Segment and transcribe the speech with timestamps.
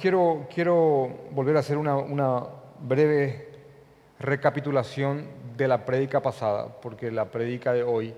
[0.00, 2.46] quiero, volver a hacer una,
[2.82, 3.48] breve
[4.18, 5.26] recapitulación
[5.56, 8.14] de la prédica pasada, porque la prédica de hoy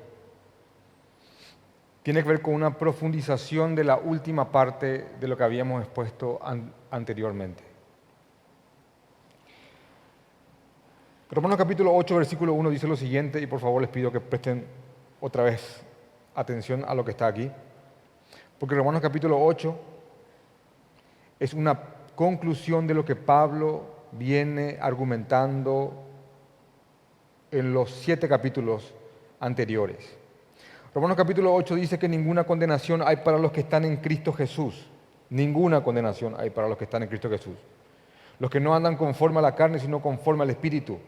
[2.02, 6.40] tiene que ver con una profundización de la última parte de lo que habíamos expuesto
[6.42, 7.62] an- anteriormente.
[11.30, 14.66] Romanos capítulo 8, versículo 1 dice lo siguiente, y por favor les pido que presten
[15.20, 15.82] otra vez
[16.34, 17.50] atención a lo que está aquí,
[18.58, 19.91] porque Romanos capítulo 8
[21.42, 21.76] es una
[22.14, 23.82] conclusión de lo que Pablo
[24.12, 25.92] viene argumentando
[27.50, 28.94] en los siete capítulos
[29.40, 30.16] anteriores.
[30.94, 34.86] Romanos capítulo 8 dice que ninguna condenación hay para los que están en Cristo Jesús.
[35.30, 37.56] Ninguna condenación hay para los que están en Cristo Jesús.
[38.38, 41.00] Los que no andan conforme a la carne, sino conforme al Espíritu.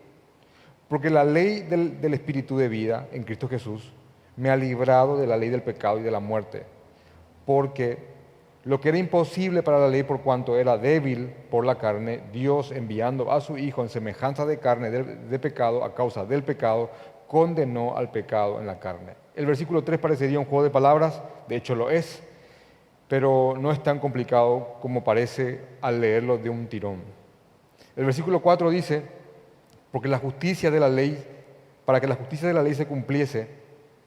[0.89, 3.93] Porque la ley del, del Espíritu de vida en Cristo Jesús
[4.37, 6.65] me ha librado de la ley del pecado y de la muerte.
[7.47, 8.14] Porque
[8.65, 12.73] lo que era imposible para la ley por cuanto era débil por la carne, Dios
[12.73, 16.91] enviando a su Hijo en semejanza de carne de, pecado a causa del pecado,
[17.29, 19.15] condenó al pecado en la carne.
[19.35, 22.23] El versículo 3 parecería un juego de palabras, de hecho lo es,
[23.07, 27.03] pero no es tan complicado como parece al leerlo de un tirón.
[27.97, 29.03] El versículo 4 dice,
[29.93, 31.23] porque la justicia de la ley,
[31.85, 33.47] para que la justicia de la ley se cumpliese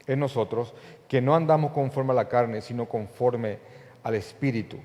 [0.07, 0.73] en nosotros,
[1.07, 3.59] que no andamos conforme a la carne, sino conforme
[4.03, 4.77] al Espíritu.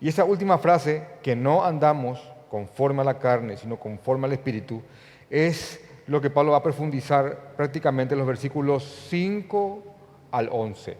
[0.00, 4.82] Y esa última frase, que no andamos conforme a la carne, sino conforme al Espíritu,
[5.30, 9.82] es lo que Pablo va a profundizar prácticamente en los versículos 5
[10.30, 10.96] al 11.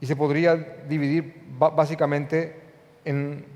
[0.00, 2.60] Y se podría dividir básicamente
[3.04, 3.46] en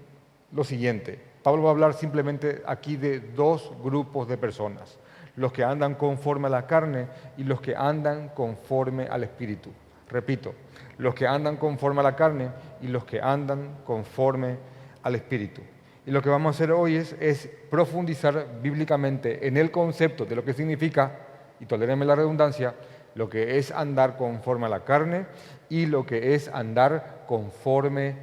[0.53, 1.21] lo siguiente.
[1.43, 4.99] Pablo va a hablar simplemente aquí de dos grupos de personas,
[5.37, 9.71] los que andan conforme a la carne y los que andan conforme al Espíritu.
[10.09, 10.55] Repito,
[11.03, 12.51] los que andan conforme a la carne
[12.81, 14.57] y los que andan conforme
[15.03, 15.61] al Espíritu.
[16.07, 20.45] Y lo que vamos a hacer hoy es, profundizar bíblicamente en el concepto de lo
[20.45, 21.19] que significa,
[21.59, 22.75] y tolérenme la redundancia,
[23.15, 25.27] lo que es andar conforme a la carne
[25.69, 28.17] y lo que es andar conforme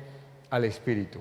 [0.49, 1.19] al Espíritu.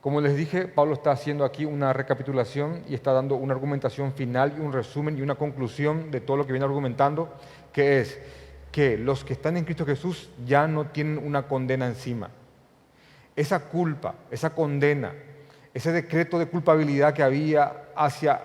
[0.00, 4.54] Como les dije, Pablo está haciendo aquí una recapitulación y está dando una argumentación final
[4.56, 7.28] y un resumen y una conclusión de todo lo que viene argumentando,
[7.72, 8.18] que es
[8.72, 12.30] que los que están en Cristo Jesús ya no tienen una condena encima.
[13.34, 15.12] Esa culpa, esa condena,
[15.72, 18.42] ese decreto de culpabilidad que había hacia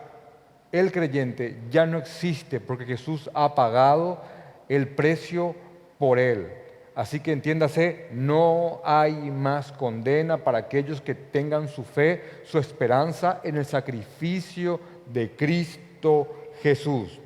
[0.71, 4.21] el creyente ya no existe porque Jesús ha pagado
[4.67, 5.55] el precio
[5.97, 6.51] por él.
[6.95, 13.41] Así que entiéndase, no hay más condena para aquellos que tengan su fe, su esperanza
[13.43, 14.79] en el sacrificio
[15.11, 17.19] de Cristo Jesús.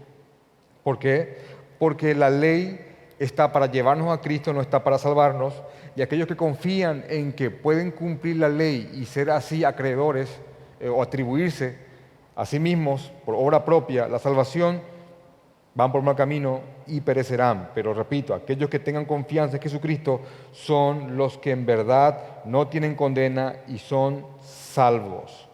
[0.84, 1.38] ¿Por qué?
[1.78, 2.89] Porque la ley
[3.20, 5.54] está para llevarnos a Cristo, no está para salvarnos.
[5.96, 10.40] Y aquellos que confían en que pueden cumplir la ley y ser así acreedores
[10.80, 11.78] eh, o atribuirse
[12.36, 14.82] a sí mismos por obra propia la salvación,
[15.76, 17.72] van por mal camino y perecerán.
[17.76, 20.22] Pero repito, aquellos que tengan confianza en Jesucristo
[20.54, 25.49] son los que en verdad no tienen condena y son salvos.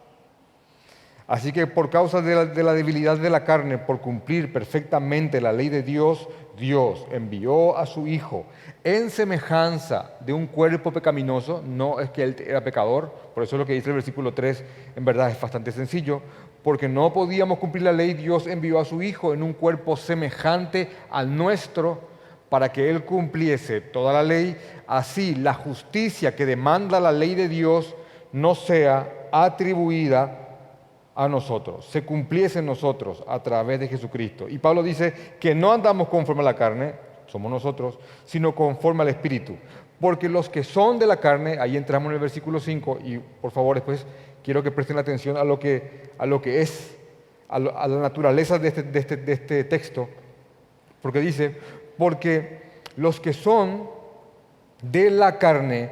[1.28, 5.40] Así que por causa de la, de la, debilidad de la carne, por cumplir perfectamente
[5.40, 8.46] la ley de Dios, Dios envió a su Hijo
[8.84, 13.66] en semejanza de un cuerpo pecaminoso, no es que él era pecador, por eso lo
[13.66, 16.22] que dice el versículo 3 en verdad es bastante sencillo,
[16.62, 20.88] porque no podíamos cumplir la ley, Dios envió a su Hijo en un cuerpo semejante
[21.10, 22.00] al nuestro
[22.48, 27.48] para que Él cumpliese toda la ley, así la justicia que demanda la ley de
[27.48, 27.96] Dios
[28.32, 30.45] no sea atribuida
[31.16, 34.48] a nosotros, se cumpliese en nosotros a través de Jesucristo.
[34.50, 36.94] Y Pablo dice que no andamos conforme a la carne,
[37.26, 39.56] somos nosotros, sino conforme al Espíritu.
[39.98, 43.50] Porque los que son de la carne, ahí entramos en el versículo 5, y por
[43.50, 44.06] favor después
[44.44, 46.98] quiero que presten atención a lo que, a lo que es,
[47.48, 50.08] a, lo, a la naturaleza de este, de, este, de este texto,
[51.00, 51.56] porque dice,
[51.96, 52.60] porque
[52.96, 53.88] los que son
[54.82, 55.90] de la carne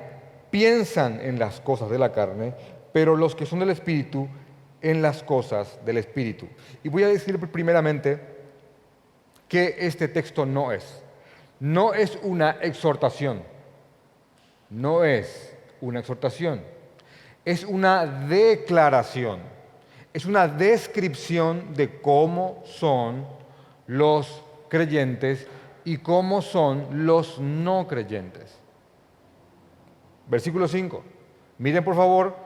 [0.50, 2.52] piensan en las cosas de la carne,
[2.92, 4.28] pero los que son del Espíritu
[4.84, 6.46] en las cosas del Espíritu.
[6.82, 8.20] Y voy a decir primeramente
[9.48, 11.02] que este texto no es.
[11.58, 13.42] No es una exhortación.
[14.68, 16.62] No es una exhortación.
[17.46, 19.40] Es una declaración.
[20.12, 23.26] Es una descripción de cómo son
[23.86, 25.46] los creyentes
[25.86, 28.58] y cómo son los no creyentes.
[30.28, 31.02] Versículo 5.
[31.56, 32.43] Miren por favor,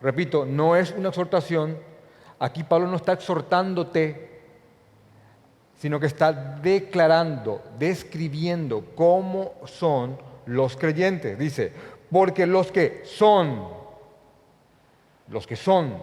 [0.00, 1.78] repito, no es una exhortación.
[2.38, 4.28] Aquí Pablo no está exhortándote,
[5.78, 11.38] sino que está declarando, describiendo cómo son los creyentes.
[11.38, 11.72] Dice,
[12.10, 13.68] porque los que son,
[15.28, 16.02] los que son.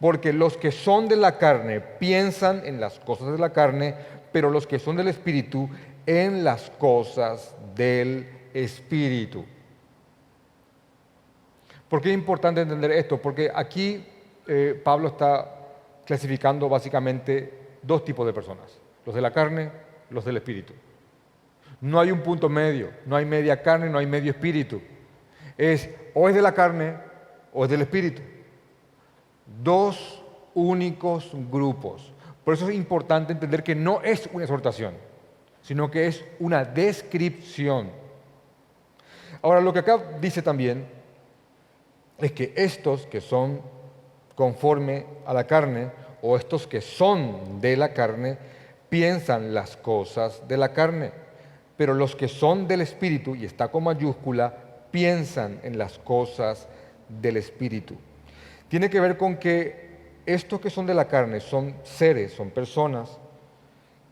[0.00, 3.94] Porque los que son de la carne piensan en las cosas de la carne,
[4.32, 5.70] pero los que son del Espíritu
[6.04, 9.44] en las cosas del Espíritu.
[11.96, 13.16] ¿Por qué es importante entender esto?
[13.16, 14.04] Porque aquí
[14.46, 15.50] eh, Pablo está
[16.04, 19.70] clasificando básicamente dos tipos de personas, los de la carne,
[20.10, 20.74] los del Espíritu.
[21.80, 24.82] No hay un punto medio, no hay media carne, no hay medio espíritu.
[25.56, 26.98] Es o es de la carne
[27.54, 28.20] o es del Espíritu.
[29.62, 30.22] Dos
[30.52, 32.12] únicos grupos.
[32.44, 34.92] Por eso es importante entender que no es una exhortación,
[35.62, 37.90] sino que es una descripción.
[39.40, 40.95] Ahora, lo que acá dice también
[42.18, 43.60] es que estos que son
[44.34, 45.90] conforme a la carne,
[46.22, 48.38] o estos que son de la carne,
[48.88, 51.12] piensan las cosas de la carne,
[51.76, 54.54] pero los que son del Espíritu, y está con mayúscula,
[54.90, 56.68] piensan en las cosas
[57.08, 57.96] del Espíritu.
[58.68, 59.86] Tiene que ver con que
[60.26, 63.18] estos que son de la carne son seres, son personas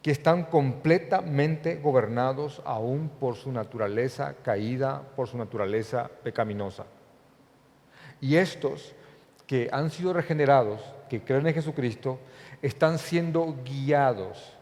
[0.02, 6.84] que están completamente gobernados aún por su naturaleza caída, por su naturaleza pecaminosa.
[8.24, 8.94] Y estos
[9.46, 10.80] que han sido regenerados,
[11.10, 12.18] que creen en Jesucristo,
[12.62, 14.56] están siendo guiados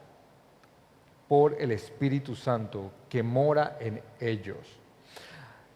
[1.29, 4.57] por el Espíritu Santo que mora en ellos.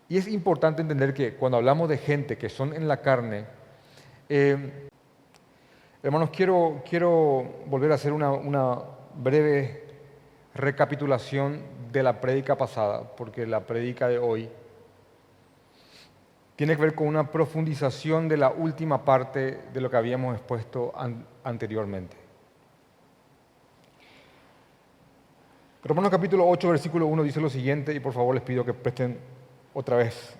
[0.08, 3.44] Y es importante entender que cuando hablamos de gente que son en la carne,
[4.28, 4.88] eh,
[6.02, 8.80] hermanos, quiero, quiero volver a hacer una, una
[9.14, 9.84] breve
[10.56, 11.62] recapitulación
[11.92, 14.50] de la prédica pasada, porque la prédica de hoy
[16.56, 20.92] tiene que ver con una profundización de la última parte de lo que habíamos expuesto
[21.44, 22.16] anteriormente.
[25.84, 29.18] Romanos capítulo 8, versículo 1 dice lo siguiente, y por favor les pido que presten
[29.74, 30.34] otra vez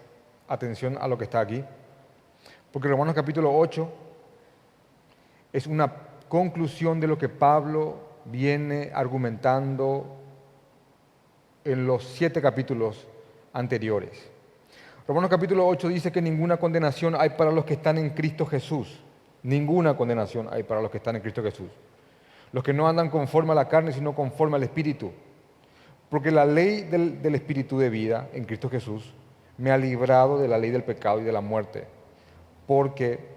[0.49, 1.63] atención a lo que está aquí,
[2.73, 3.89] porque Romanos capítulo 8
[5.53, 5.93] es una
[6.29, 10.17] conclusión de lo que Pablo viene argumentando
[11.65, 13.07] en los siete capítulos
[13.53, 14.36] anteriores.
[15.09, 19.01] Romanos capítulo 8 dice que ninguna condenación hay para los que están en Cristo Jesús.
[19.45, 21.69] Ninguna condenación hay para los que están en Cristo Jesús.
[22.51, 25.13] Los que no andan conforme a la carne, sino conforme al Espíritu.
[26.11, 29.15] Porque la ley del, del Espíritu de vida en Cristo Jesús
[29.59, 31.87] me ha librado de la ley del pecado y de la muerte.
[32.67, 33.36] Porque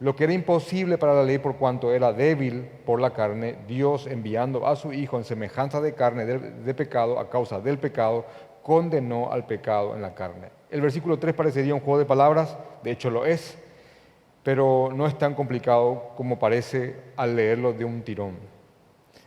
[0.00, 4.06] lo que era imposible para la ley por cuanto era débil por la carne, Dios
[4.06, 8.26] enviando a su Hijo en semejanza de carne de pecado a causa del pecado,
[8.62, 12.92] condenó al pecado en la carne el versículo 3 parecería un juego de palabras, de
[12.92, 13.58] hecho lo es,
[14.42, 18.38] pero no es tan complicado como parece al leerlo de un tirón.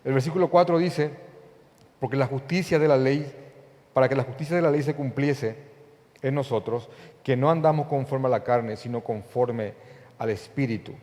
[0.04, 1.12] El versículo 4 dice,
[2.00, 3.32] porque la justicia de la ley,
[3.94, 5.56] para que la justicia de la ley se cumpliese
[6.22, 6.90] en nosotros,
[7.24, 9.74] que no andamos conforme a la carne, sino conforme
[10.24, 10.94] al Espíritu.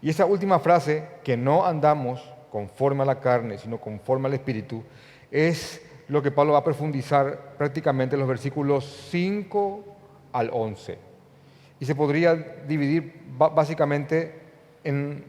[0.00, 2.22] Y esa última frase, que no andamos
[2.52, 4.84] conforme a la carne, sino conforme al Espíritu,
[5.32, 9.84] es lo que Pablo va a profundizar prácticamente en los versículos 5
[10.32, 10.96] al 11.
[11.80, 14.40] Y se podría dividir básicamente
[14.84, 15.24] en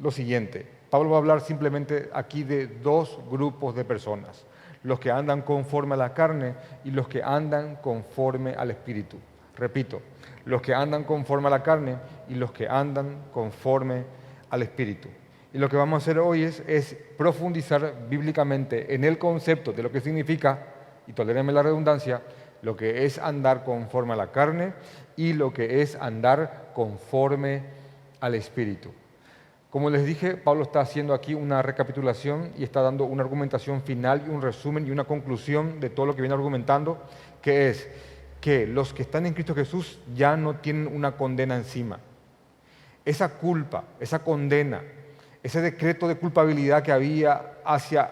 [0.00, 0.66] lo siguiente.
[0.90, 4.44] Pablo va a hablar simplemente aquí de dos grupos de personas,
[4.82, 9.18] los que andan conforme a la carne y los que andan conforme al espíritu.
[9.60, 10.00] Repito,
[10.46, 11.98] los que andan conforme a la carne
[12.30, 14.04] y los que andan conforme
[14.48, 15.08] al espíritu.
[15.52, 19.92] Y lo que vamos a hacer hoy es, profundizar bíblicamente en el concepto de lo
[19.92, 20.66] que significa,
[21.06, 22.22] y tolérenme la redundancia,
[22.62, 24.72] lo que es andar conforme a la carne
[25.14, 27.64] y lo que es andar conforme
[28.20, 28.90] al Espíritu.
[29.68, 34.24] Como les dije, Pablo está haciendo aquí una recapitulación y está dando una argumentación final
[34.26, 37.02] y un resumen y una conclusión de todo lo que viene argumentando,
[37.42, 37.88] que es
[38.40, 42.00] que los que están en Cristo Jesús ya no tienen una condena encima.
[43.04, 44.82] Esa culpa, esa condena,
[45.42, 48.10] ese decreto de culpabilidad que había hacia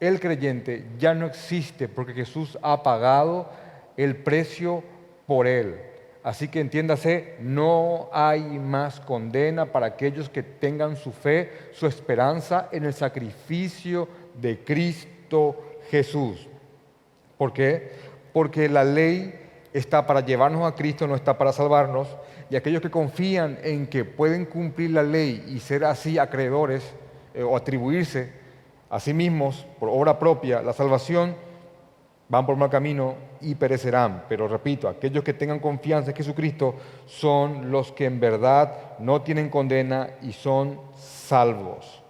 [0.00, 3.50] el creyente ya no existe porque Jesús ha pagado
[3.96, 4.82] el precio
[5.26, 5.80] por él.
[6.22, 12.68] Así que entiéndase, no hay más condena para aquellos que tengan su fe, su esperanza
[12.72, 14.08] en el sacrificio
[14.40, 16.48] de Cristo Jesús.
[17.36, 17.92] ¿Por qué?
[18.32, 19.34] Porque la ley
[19.74, 22.08] está para llevarnos a Cristo, no está para salvarnos
[22.48, 26.94] y aquellos que confían en que pueden cumplir la ley y ser así acreedores
[27.34, 28.32] eh, o atribuirse
[28.88, 31.34] a sí mismos por obra propia la salvación,
[32.28, 34.24] van por mal camino y perecerán.
[34.28, 36.76] Pero repito, aquellos que tengan confianza en Jesucristo
[37.06, 42.00] son los que en verdad no tienen condena y son salvos.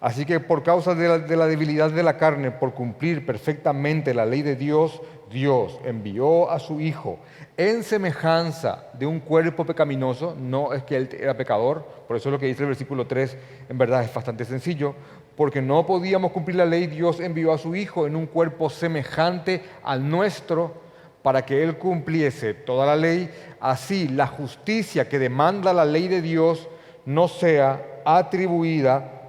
[0.00, 4.14] Así que por causa de la, de la, debilidad de la carne, por cumplir perfectamente
[4.14, 7.18] la ley de Dios, Dios envió a su Hijo
[7.56, 10.34] en semejanza de un cuerpo pecaminoso.
[10.38, 13.36] No es que él era pecador, por eso es lo que dice el versículo 3,
[13.68, 14.94] en verdad es bastante sencillo.
[15.36, 19.62] Porque no podíamos cumplir la ley, Dios envió a su Hijo en un cuerpo semejante
[19.82, 20.74] al nuestro
[21.22, 23.30] para que Él cumpliese toda la ley.
[23.60, 26.68] Así la justicia que demanda la ley de Dios
[27.06, 29.19] no sea atribuida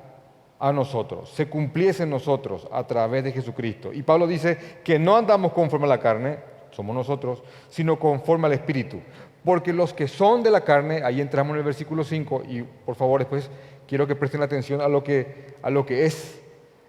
[0.61, 3.91] a nosotros, se cumpliese en nosotros a través de Jesucristo.
[3.91, 6.37] Y Pablo dice que no andamos conforme a la carne,
[6.69, 8.99] somos nosotros, sino conforme al Espíritu.
[9.43, 12.93] Porque los que son de la carne, ahí entramos en el versículo 5, y por
[12.93, 13.49] favor después
[13.87, 16.39] quiero que presten atención a lo que, a lo que es,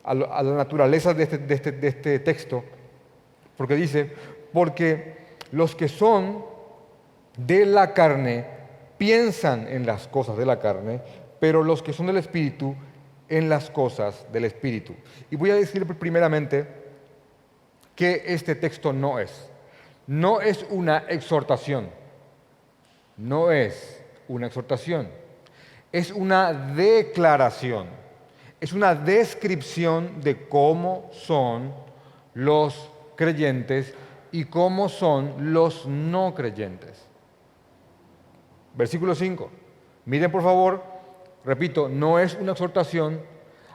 [0.04, 2.62] a, la naturaleza de este, de, este, de este texto,
[3.56, 4.12] porque dice,
[4.52, 5.16] porque
[5.50, 6.44] los que son
[7.38, 8.44] de la carne
[8.98, 11.00] piensan en las cosas de la carne,
[11.40, 12.76] pero los que son del Espíritu
[13.32, 14.94] en las cosas del Espíritu.
[15.30, 16.68] Y voy a decir primeramente
[17.96, 19.48] que este texto no es.
[20.06, 21.88] No es una exhortación.
[23.16, 25.08] No es una exhortación.
[25.90, 27.86] Es una declaración.
[28.60, 31.72] Es una descripción de cómo son
[32.34, 33.94] los creyentes
[34.30, 37.02] y cómo son los no creyentes.
[38.74, 39.50] Versículo 5.
[40.04, 40.91] Miren por favor
[41.44, 43.20] Repito, no es una exhortación.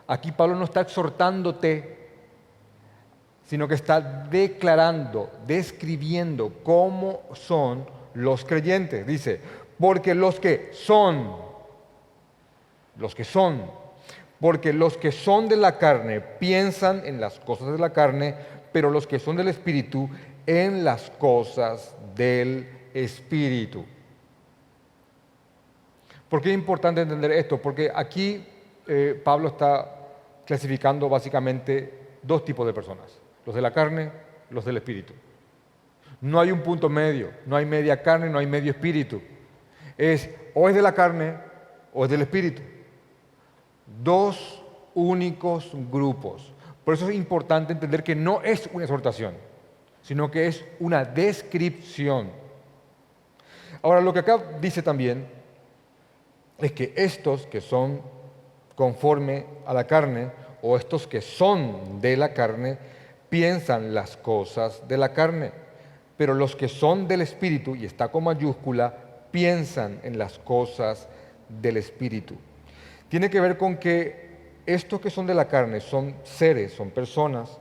[0.08, 1.98] Aquí Pablo no está exhortándote,
[3.46, 9.06] sino que está declarando, describiendo cómo son los creyentes.
[9.06, 9.42] Dice,
[9.80, 11.36] porque los que son,
[12.98, 13.70] los que son,
[14.40, 18.36] porque los que son de la carne piensan en las cosas de la carne,
[18.72, 20.10] pero los que son del Espíritu
[20.46, 23.86] en las cosas del Espíritu.
[26.30, 27.62] ¿Por qué es importante entender esto?
[27.62, 28.46] Porque aquí
[28.88, 29.94] eh, Pablo está
[30.46, 34.12] clasificando básicamente dos tipos de personas, los de la carne,
[34.50, 35.14] los del espíritu.
[36.22, 39.22] No hay un punto medio, no hay media carne, no hay medio espíritu.
[39.98, 41.36] Es o es de la carne
[41.94, 42.62] o es del espíritu.
[44.04, 44.64] Dos
[44.96, 46.54] únicos grupos.
[46.84, 49.36] Por eso es importante entender que no es una exhortación,
[50.02, 52.32] sino que es una descripción.
[53.82, 55.37] Ahora, lo que acá dice también
[56.60, 58.02] es que estos que son
[58.76, 62.78] conforme a la carne o estos que son de la carne
[63.30, 65.52] piensan las cosas de la carne,
[66.16, 68.96] pero los que son del Espíritu, y está con mayúscula,
[69.32, 71.08] piensan en las cosas
[71.50, 72.36] del Espíritu.
[73.10, 74.28] Tiene que ver con que
[74.66, 77.58] estos que son de la carne son seres, son personas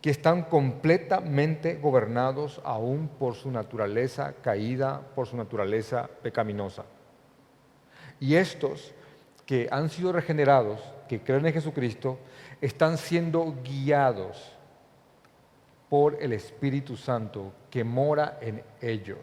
[0.00, 6.84] que están completamente gobernados aún por su naturaleza caída, por su naturaleza pecaminosa.
[8.20, 8.92] Y estos
[9.46, 12.18] que han sido regenerados, que creen en Jesucristo,
[12.60, 14.52] están siendo guiados
[15.88, 19.18] por el Espíritu Santo que mora en ellos.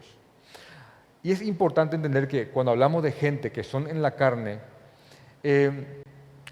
[1.23, 4.59] Y es importante entender que cuando hablamos de gente que son en la carne,
[5.43, 6.03] eh,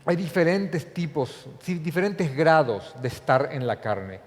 [0.05, 4.19] hay diferentes tipos, diferentes grados de estar en la carne.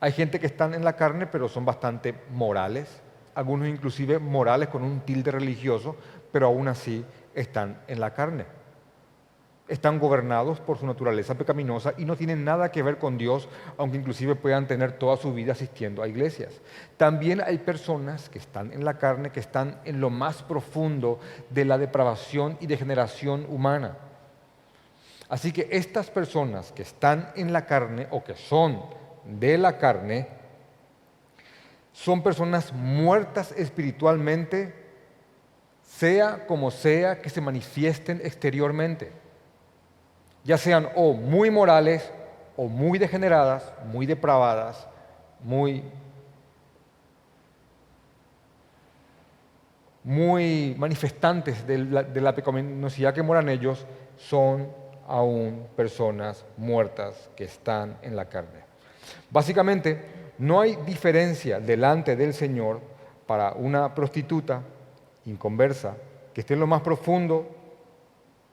[0.00, 3.00] Hay gente que están en la carne pero son bastante morales,
[3.34, 5.96] algunos inclusive morales con un tilde religioso,
[6.32, 7.04] pero aún así
[7.40, 8.44] están en la carne.
[9.68, 13.98] Están gobernados por su naturaleza pecaminosa y no tienen nada que ver con Dios, aunque
[13.98, 16.60] inclusive puedan tener toda su vida asistiendo a iglesias.
[16.96, 21.20] También hay personas que están en la carne, que están en lo más profundo
[21.50, 23.96] de la depravación y degeneración humana.
[25.28, 28.82] Así que estas personas que están en la carne o que son
[29.24, 30.26] de la carne,
[31.92, 34.79] son personas muertas espiritualmente
[35.98, 39.10] sea como sea que se manifiesten exteriormente,
[40.44, 42.10] ya sean o muy morales
[42.56, 44.86] o muy degeneradas, muy depravadas,
[45.42, 45.82] muy,
[50.78, 53.84] manifestantes de la, de la pecaminosidad que moran ellos,
[54.16, 54.68] son
[55.08, 58.60] aún personas muertas que están en la carne.
[59.30, 62.80] Básicamente, no hay diferencia delante del Señor
[63.26, 64.62] para una prostituta
[65.26, 65.96] inconversa,
[66.34, 67.48] que esté en lo más profundo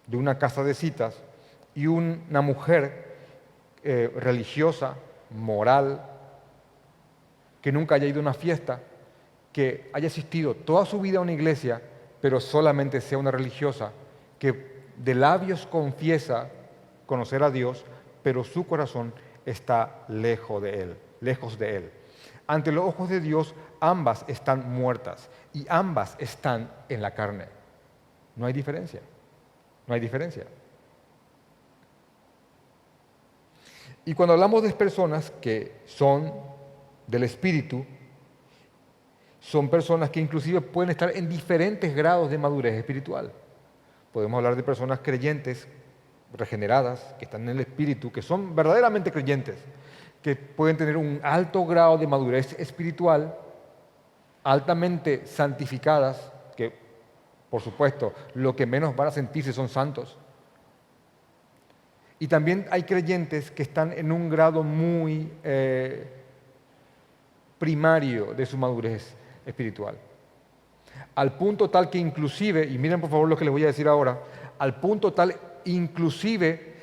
[0.05, 1.21] de una casa de citas
[1.75, 3.15] y una mujer
[3.83, 4.95] eh, religiosa,
[5.29, 6.01] moral,
[7.61, 8.81] que nunca haya ido a una fiesta,
[9.51, 11.81] que haya asistido toda su vida a una iglesia,
[12.21, 13.91] pero solamente sea una religiosa,
[14.39, 16.49] que de labios confiesa
[17.05, 17.85] conocer a Dios,
[18.23, 19.13] pero su corazón
[19.45, 21.91] está lejos de Él, lejos de Él.
[22.47, 27.45] Ante los ojos de Dios, ambas están muertas y ambas están en la carne.
[28.35, 29.01] No hay diferencia.
[29.85, 30.45] No hay diferencia.
[34.05, 36.31] Y cuando hablamos de personas que son
[37.07, 37.85] del Espíritu,
[39.39, 43.31] son personas que inclusive pueden estar en diferentes grados de madurez espiritual.
[44.13, 45.67] Podemos hablar de personas creyentes,
[46.33, 49.57] regeneradas, que están en el Espíritu, que son verdaderamente creyentes,
[50.21, 53.37] que pueden tener un alto grado de madurez espiritual,
[54.43, 56.73] altamente santificadas, que
[57.49, 60.17] por supuesto lo que menos van a sentirse son santos.
[62.19, 66.07] Y también hay creyentes que están en un grado muy eh,
[67.59, 69.97] primario de su madurez espiritual.
[71.15, 73.87] Al punto tal que inclusive, y miren por favor lo que les voy a decir
[73.87, 74.19] ahora,
[74.57, 76.73] al punto tal inclusive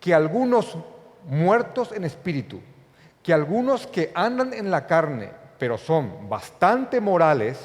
[0.00, 0.76] que algunos
[1.26, 2.60] muertos en espíritu,
[3.28, 7.58] que algunos que andan en la carne, pero son bastante morales,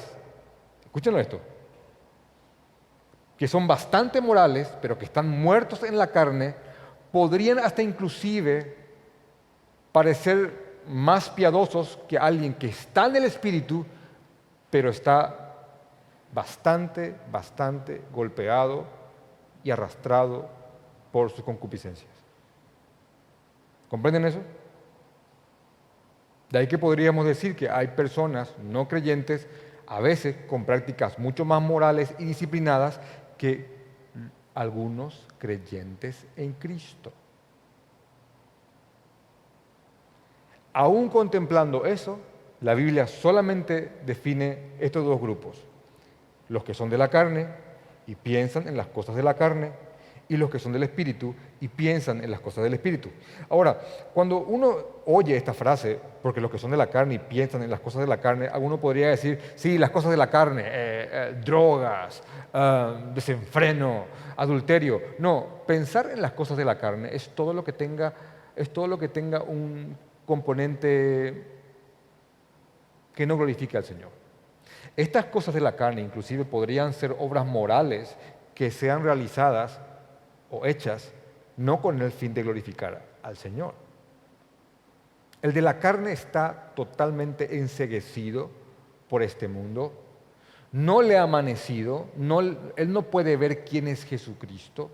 [0.84, 1.40] escúchenlo esto,
[3.38, 6.54] que son bastante morales, pero que están muertos en la carne,
[7.10, 8.76] podrían hasta inclusive
[9.90, 13.86] parecer más piadosos que alguien que está en el espíritu,
[14.68, 15.54] pero está
[16.30, 18.84] bastante, bastante golpeado
[19.62, 20.46] y arrastrado
[21.10, 22.12] por sus concupiscencias.
[23.88, 24.40] ¿Comprenden eso?
[26.54, 29.48] De ahí que podríamos decir que hay personas no creyentes,
[29.88, 33.00] a veces con prácticas mucho más morales y disciplinadas
[33.36, 33.66] que
[34.54, 37.12] algunos creyentes en Cristo.
[40.72, 42.20] Aún contemplando eso,
[42.60, 45.60] la Biblia solamente define estos dos grupos,
[46.48, 47.48] los que son de la carne
[48.06, 49.72] y piensan en las cosas de la carne,
[50.28, 51.34] y los que son del Espíritu
[51.64, 53.08] y piensan en las cosas del Espíritu.
[53.48, 53.80] Ahora,
[54.12, 57.70] cuando uno oye esta frase, porque los que son de la carne y piensan en
[57.70, 61.08] las cosas de la carne, alguno podría decir, sí, las cosas de la carne, eh,
[61.10, 64.04] eh, drogas, ah, desenfreno,
[64.36, 65.00] adulterio.
[65.18, 68.12] No, pensar en las cosas de la carne es todo lo que tenga,
[68.54, 71.44] es todo lo que tenga un componente
[73.14, 74.10] que no glorifique al Señor.
[74.98, 78.18] Estas cosas de la carne inclusive podrían ser obras morales
[78.54, 79.80] que sean realizadas
[80.50, 81.14] o hechas
[81.56, 83.74] no con el fin de glorificar al Señor.
[85.42, 88.50] El de la carne está totalmente enseguecido
[89.08, 89.92] por este mundo,
[90.72, 92.06] no le ha amanecido,
[92.76, 94.90] él no puede ver quién es Jesucristo,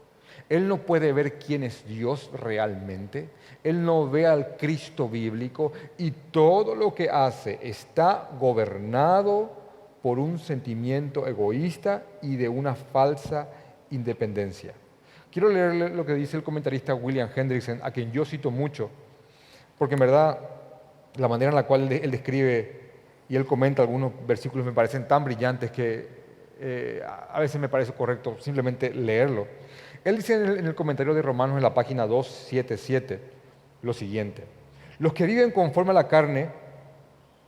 [0.49, 3.31] él no puede ver quién es Dios realmente,
[3.63, 9.53] él no ve al Cristo bíblico y todo lo que hace está gobernado
[10.03, 13.49] por un sentimiento egoísta y de una falsa
[13.91, 14.75] independencia.
[15.31, 18.91] Quiero leerle lo que dice el comentarista William Hendrickson, a quien yo cito mucho,
[19.79, 20.39] porque en verdad
[21.17, 22.81] la manera en la cual él describe
[23.29, 26.09] y él comenta algunos versículos me parecen tan brillantes que
[26.59, 29.47] eh, a veces me parece correcto simplemente leerlo.
[30.05, 33.21] Él dice en el, en el comentario de Romanos en la página 277
[33.83, 34.45] lo siguiente,
[34.99, 36.49] los que viven conforme a la carne,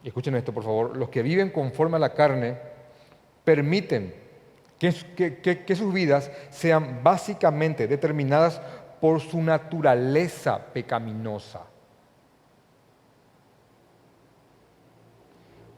[0.04, 2.58] escuchen esto por favor, los que viven conforme a la carne
[3.44, 4.21] permiten
[4.82, 8.60] que, sus vidas sean básicamente determinadas
[9.00, 11.60] por su naturaleza pecaminosa.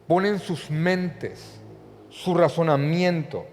[0.07, 1.61] Ponen sus mentes,
[2.09, 3.47] su razonamiento,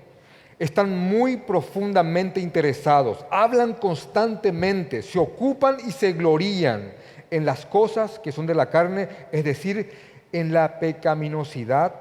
[0.57, 6.93] están muy profundamente interesados, hablan constantemente, se ocupan y se glorían
[7.29, 9.91] en las cosas que son de la carne, es decir,
[10.31, 11.95] en la pecaminosidad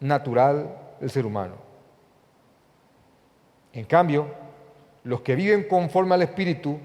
[0.00, 1.65] natural del ser humano.
[3.76, 4.26] En cambio,
[5.04, 6.78] los que viven conforme al Espíritu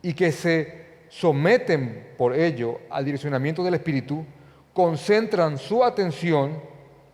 [0.00, 4.24] y que se someten por ello al direccionamiento del Espíritu,
[4.72, 6.62] concentran su atención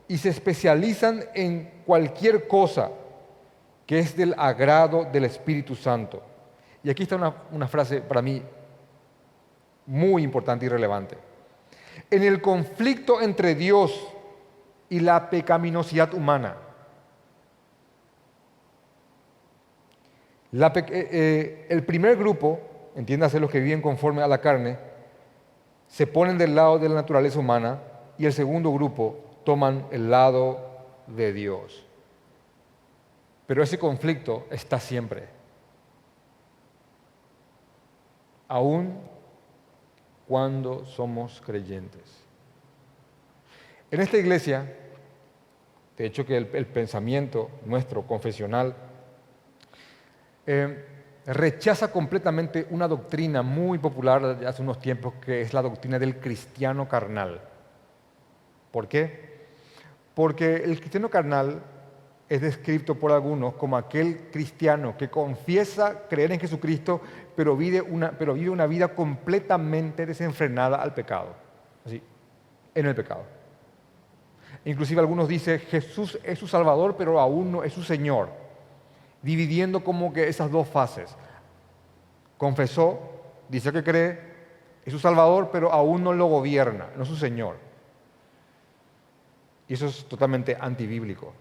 [0.08, 2.90] y se especializan en cualquier cosa
[3.86, 6.22] que es del agrado del Espíritu Santo.
[6.82, 7.16] Y aquí está
[7.50, 8.42] una, frase para mí
[9.86, 11.16] muy importante y relevante.
[12.10, 14.06] En el conflicto entre Dios
[14.90, 16.56] y la pecaminosidad humana,
[20.54, 22.60] Eh, eh, el primer grupo,
[22.94, 24.78] entiéndase los que viven conforme a la carne,
[25.88, 27.82] se ponen del lado de la naturaleza humana
[28.18, 30.60] y el segundo grupo toman el lado
[31.08, 31.84] de Dios.
[33.48, 35.28] Pero ese conflicto está siempre.
[38.46, 39.00] Aún
[40.28, 42.22] cuando somos creyentes.
[43.90, 44.72] En esta iglesia,
[45.96, 48.74] de hecho que el, el pensamiento nuestro confesional
[50.46, 50.84] eh,
[51.26, 56.88] rechaza completamente una doctrina muy popular hace unos tiempos que es la doctrina del cristiano
[56.88, 57.40] carnal.
[58.70, 59.34] ¿Por qué?
[60.14, 61.62] Porque el cristiano carnal
[62.28, 67.00] es descrito por algunos como aquel cristiano que confiesa creer en Jesucristo,
[67.36, 71.34] pero vive una, pero vive una vida completamente desenfrenada al pecado.
[71.84, 72.02] Así,
[72.74, 73.24] en el pecado.
[74.64, 78.43] Inclusive algunos dicen, Jesús es su Salvador, pero aún no es su Señor.
[79.24, 81.16] Dividiendo como que esas dos fases.
[82.38, 83.00] Confesó,
[83.48, 84.20] dice que cree,
[84.84, 87.56] es su Salvador, pero aún no lo gobierna, no es su Señor.
[89.66, 91.32] Y eso es totalmente antibíblico.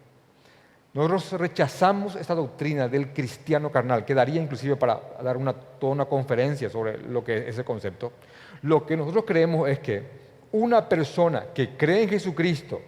[0.93, 6.05] Nosotros rechazamos esta doctrina del cristiano carnal, que daría inclusive para dar una, toda una
[6.05, 8.13] conferencia sobre lo que es ese concepto.
[8.61, 12.79] Lo que nosotros creemos es que una persona que cree en Jesucristo,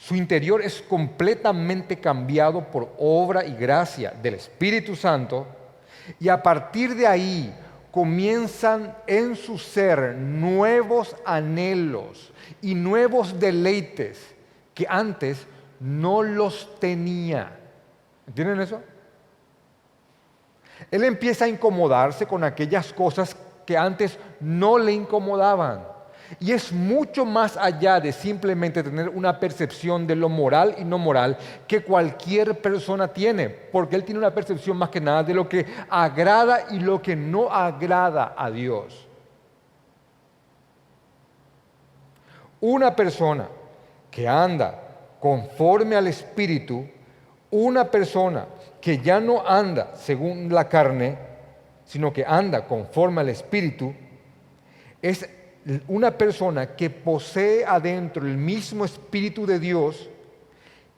[0.00, 5.46] su interior es completamente cambiado por obra y gracia del Espíritu Santo,
[6.18, 7.54] y a partir de ahí
[7.90, 12.32] comienzan en su ser nuevos anhelos
[12.62, 14.34] y nuevos deleites
[14.72, 15.46] que antes
[15.78, 17.58] no los tenía.
[18.26, 18.80] ¿Entienden eso?
[20.90, 23.36] Él empieza a incomodarse con aquellas cosas
[23.66, 25.89] que antes no le incomodaban.
[26.38, 30.96] Y es mucho más allá de simplemente tener una percepción de lo moral y no
[30.98, 35.48] moral que cualquier persona tiene, porque él tiene una percepción más que nada de lo
[35.48, 39.08] que agrada y lo que no agrada a Dios.
[42.60, 43.48] Una persona
[44.10, 44.80] que anda
[45.18, 46.86] conforme al Espíritu,
[47.50, 48.46] una persona
[48.80, 51.18] que ya no anda según la carne,
[51.84, 53.92] sino que anda conforme al Espíritu,
[55.02, 55.28] es
[55.88, 60.08] una persona que posee adentro el mismo Espíritu de Dios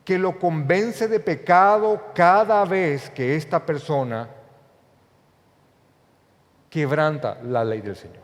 [0.05, 4.29] que lo convence de pecado cada vez que esta persona
[6.69, 8.23] quebranta la ley del Señor.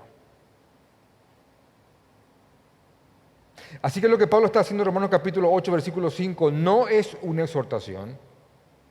[3.82, 7.16] Así que lo que Pablo está haciendo en Romanos capítulo 8, versículo 5, no es
[7.22, 8.18] una exhortación,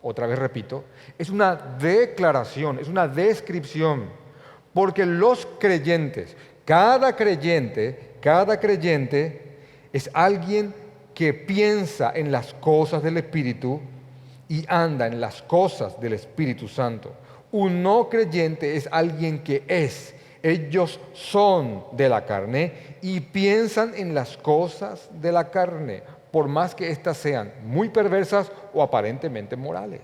[0.01, 0.85] otra vez repito,
[1.17, 4.09] es una declaración, es una descripción,
[4.73, 9.41] porque los creyentes, cada creyente, cada creyente
[9.93, 10.73] es alguien
[11.13, 13.79] que piensa en las cosas del Espíritu
[14.49, 17.13] y anda en las cosas del Espíritu Santo.
[17.53, 24.13] Un no creyente es alguien que es ellos son de la carne y piensan en
[24.13, 30.01] las cosas de la carne, por más que éstas sean muy perversas o aparentemente morales.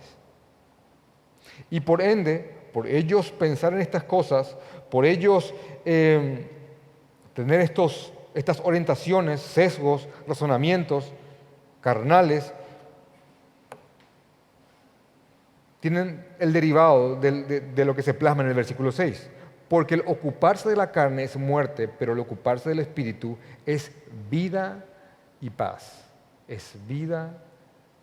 [1.69, 4.55] Y por ende, por ellos pensar en estas cosas,
[4.89, 5.53] por ellos
[5.85, 6.45] em,
[7.33, 11.11] tener estos, estas orientaciones, sesgos, razonamientos
[11.81, 12.53] carnales,
[15.79, 19.29] tienen el derivado de, de lo que se plasma en el versículo 6.
[19.67, 23.91] Porque el ocuparse de la carne es muerte, pero el ocuparse del espíritu es
[24.29, 24.85] vida
[25.41, 26.05] y paz.
[26.47, 27.37] Es vida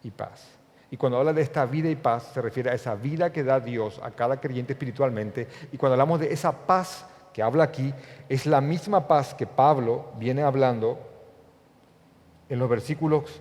[0.02, 0.46] y paz.
[0.90, 3.60] Y cuando habla de esta vida y paz, se refiere a esa vida que da
[3.60, 5.46] Dios a cada creyente espiritualmente.
[5.72, 7.94] Y cuando hablamos de esa paz que habla aquí,
[8.28, 10.98] es la misma paz que Pablo viene hablando
[12.48, 13.40] en los versículos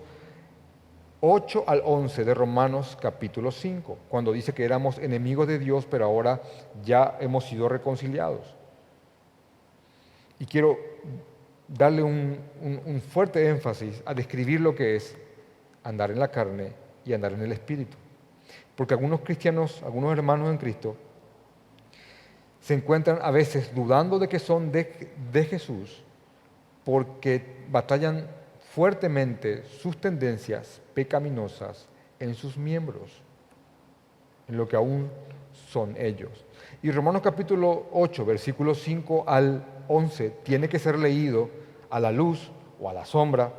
[1.20, 6.06] 8 al 11 de Romanos capítulo 5, cuando dice que éramos enemigos de Dios, pero
[6.06, 6.40] ahora
[6.82, 8.54] ya hemos sido reconciliados.
[10.38, 10.78] Y quiero
[11.68, 15.16] darle un, un, fuerte énfasis a describir lo que es
[15.84, 16.72] andar en la carne
[17.04, 17.96] y andar en el Espíritu.
[18.74, 20.96] Porque algunos cristianos, algunos hermanos en Cristo,
[22.70, 26.04] se encuentran a veces dudando de que son de, Jesús
[26.84, 28.28] porque batallan
[28.60, 31.88] fuertemente sus tendencias pecaminosas
[32.20, 33.22] en sus miembros,
[34.46, 35.10] en lo que aún
[35.68, 36.44] son ellos.
[36.80, 41.50] Y Romanos capítulo 8, versículos 5 al 11, tiene que ser leído
[41.90, 43.52] a la luz o a la sombra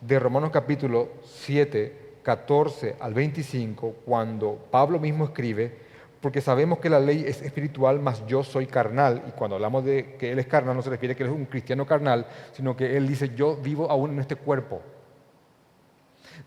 [0.00, 5.85] de Romanos capítulo 7, 14 al 25, cuando Pablo mismo escribe,
[6.26, 9.22] porque sabemos que la ley es espiritual, mas yo soy carnal.
[9.28, 11.36] Y cuando hablamos de que Él es carnal, no se refiere a que Él es
[11.36, 14.82] un cristiano carnal, sino que Él dice, yo vivo aún en este cuerpo.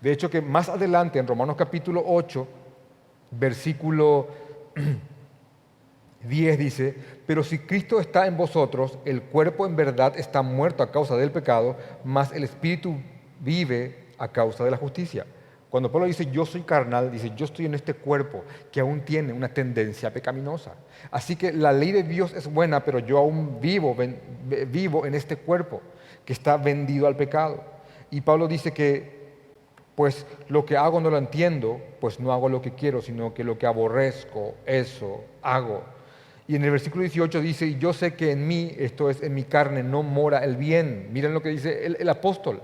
[0.02, 2.46] De hecho, que más adelante, en Romanos capítulo 8,
[3.32, 4.28] versículo
[6.28, 6.94] 10 dice,
[7.26, 11.32] pero si Cristo está en vosotros, el cuerpo en verdad está muerto a causa del
[11.32, 12.98] pecado, mas el espíritu
[13.40, 15.26] vive a causa de la justicia.
[15.70, 19.34] Cuando Pablo dice yo soy carnal, dice yo estoy en este cuerpo que aún tiene
[19.34, 20.76] una tendencia pecaminosa.
[21.12, 23.96] Así que la ley de Dios es buena, pero yo aún vivo,
[24.68, 25.82] vivo en este cuerpo
[26.26, 27.64] que está vendido al pecado.
[28.10, 29.20] Y Pablo dice que
[30.00, 33.44] pues lo que hago no lo entiendo, pues no hago lo que quiero, sino que
[33.44, 35.84] lo que aborrezco, eso hago.
[36.48, 39.34] Y en el versículo 18 dice, y yo sé que en mí, esto es en
[39.34, 41.10] mi carne, no mora el bien.
[41.12, 42.62] Miren lo que dice el, el apóstol.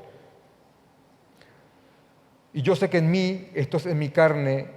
[2.55, 4.67] Y yo sé que en mí, esto es en mi carne,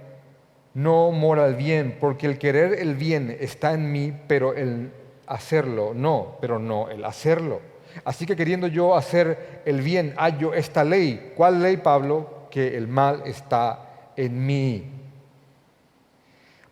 [0.73, 4.91] no mora el bien, porque el querer el bien está en mí, pero el
[5.27, 7.61] hacerlo no, pero no el hacerlo.
[8.03, 11.31] Así que queriendo yo hacer el bien, hallo esta ley.
[11.37, 12.49] ¿Cuál ley, Pablo?
[12.51, 14.83] Que el mal está en mí.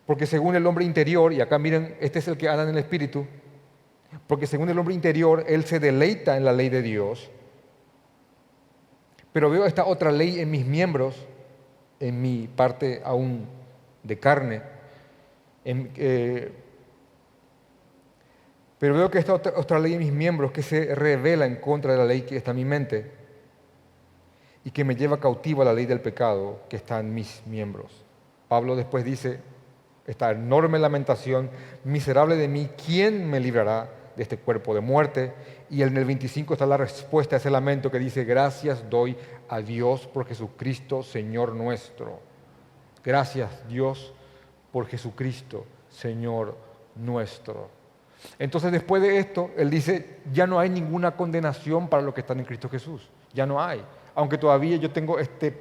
[0.06, 2.80] Porque según el hombre interior, y acá miren, este es el que anda en el
[2.80, 3.26] espíritu,
[4.28, 7.32] porque según el hombre interior, él se deleita en la ley de Dios.
[9.34, 11.16] Pero veo esta otra ley en mis miembros,
[12.00, 13.48] en mi parte aún
[14.04, 14.62] de carne.
[15.66, 16.52] Eh,
[18.80, 21.98] pero veo que esta otra, ley en mis miembros que se revela en contra de
[21.98, 23.12] la ley que está en mi mente
[24.64, 28.06] y que me lleva cautivo a la ley del pecado que está en mis miembros.
[28.48, 29.40] Pablo después dice,
[30.06, 31.50] esta enorme lamentación,
[31.84, 35.34] miserable de mí, ¿quién me librará de este cuerpo de muerte?
[35.70, 39.18] Y en el 25 está la respuesta a ese lamento que dice, gracias doy
[39.50, 42.20] a Dios por Jesucristo, Señor nuestro.
[43.04, 44.14] Gracias Dios
[44.72, 46.58] por Jesucristo, Señor
[46.96, 47.70] nuestro.
[48.40, 52.40] Entonces después de esto, Él dice, ya no hay ninguna condenación para los que están
[52.40, 53.10] en Cristo Jesús.
[53.34, 53.84] Ya no hay.
[54.16, 55.56] Aunque todavía yo tengo este,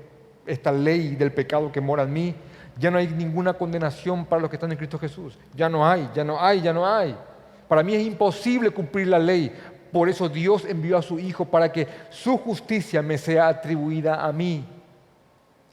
[0.47, 2.35] esta ley del pecado que mora en mí,
[2.79, 5.39] ya no hay ninguna condenación para los que están en Cristo Jesús.
[5.55, 7.17] Ya no hay, ya no hay, ya no hay.
[7.69, 9.53] Para mí es imposible cumplir la ley.
[9.93, 14.33] Por eso Dios envió a su Hijo para que su justicia me sea atribuida a
[14.33, 14.65] mí,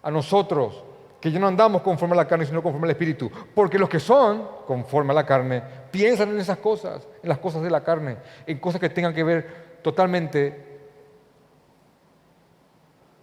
[0.02, 0.84] a nosotros,
[1.19, 3.32] que ya no andamos conforme a la carne, sino conforme al Espíritu.
[3.56, 7.62] Porque los que son conforme a la carne piensan en esas cosas, en las cosas
[7.63, 10.73] de la carne, en cosas que tengan que ver totalmente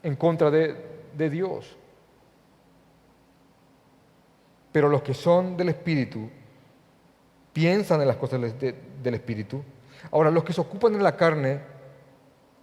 [0.03, 1.77] en contra de, Dios.
[4.73, 6.31] Pero los que son del Espíritu
[7.53, 9.63] piensan en las cosas del Espíritu.
[10.11, 11.61] Ahora, los que se ocupan en la carne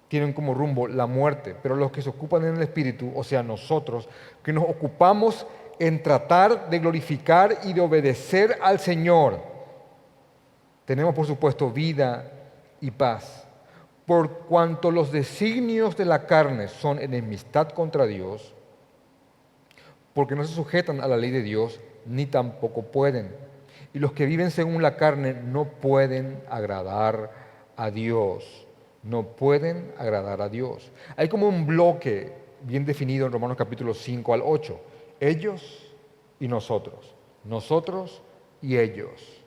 [0.07, 3.43] tienen como rumbo la muerte, pero los que se ocupan en el Espíritu, o sea,
[3.43, 4.07] nosotros,
[4.43, 5.45] que nos ocupamos
[5.79, 9.39] en tratar de glorificar y de obedecer al Señor,
[10.85, 12.31] tenemos por supuesto vida
[12.79, 13.45] y paz.
[14.05, 18.53] Por cuanto los designios de la carne son enemistad contra Dios,
[20.13, 23.35] porque no se sujetan a la ley de Dios, ni tampoco pueden.
[23.97, 27.31] Y los que viven según la carne no pueden agradar
[27.75, 28.67] a Dios.
[29.01, 30.91] No pueden agradar a Dios.
[31.15, 32.31] Hay como un bloque
[32.61, 34.79] bien definido en Romanos capítulo 5 al 8.
[35.19, 35.95] Ellos
[36.39, 37.15] y nosotros.
[37.43, 38.21] Nosotros
[38.61, 39.41] y ellos.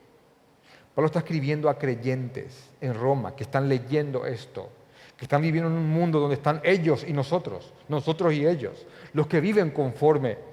[0.93, 4.67] Pablo está escribiendo a creyentes en Roma que están leyendo esto,
[5.15, 9.27] que están viviendo en un mundo donde están ellos y nosotros, nosotros y ellos, los
[9.27, 10.50] que viven conforme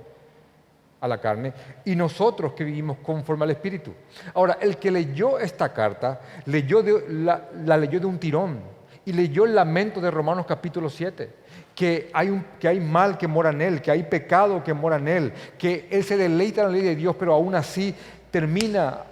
[1.00, 1.52] a la carne
[1.84, 3.92] y nosotros que vivimos conforme al Espíritu.
[4.34, 8.60] Ahora, el que leyó esta carta, leyó la, la, leyó de un tirón
[9.04, 11.30] y leyó el lamento de Romanos capítulo 7,
[11.74, 15.08] que hay, que hay mal que mora en él, que hay pecado que mora en
[15.08, 17.94] él, que él se deleita en la ley de Dios, pero aún así
[18.30, 19.04] termina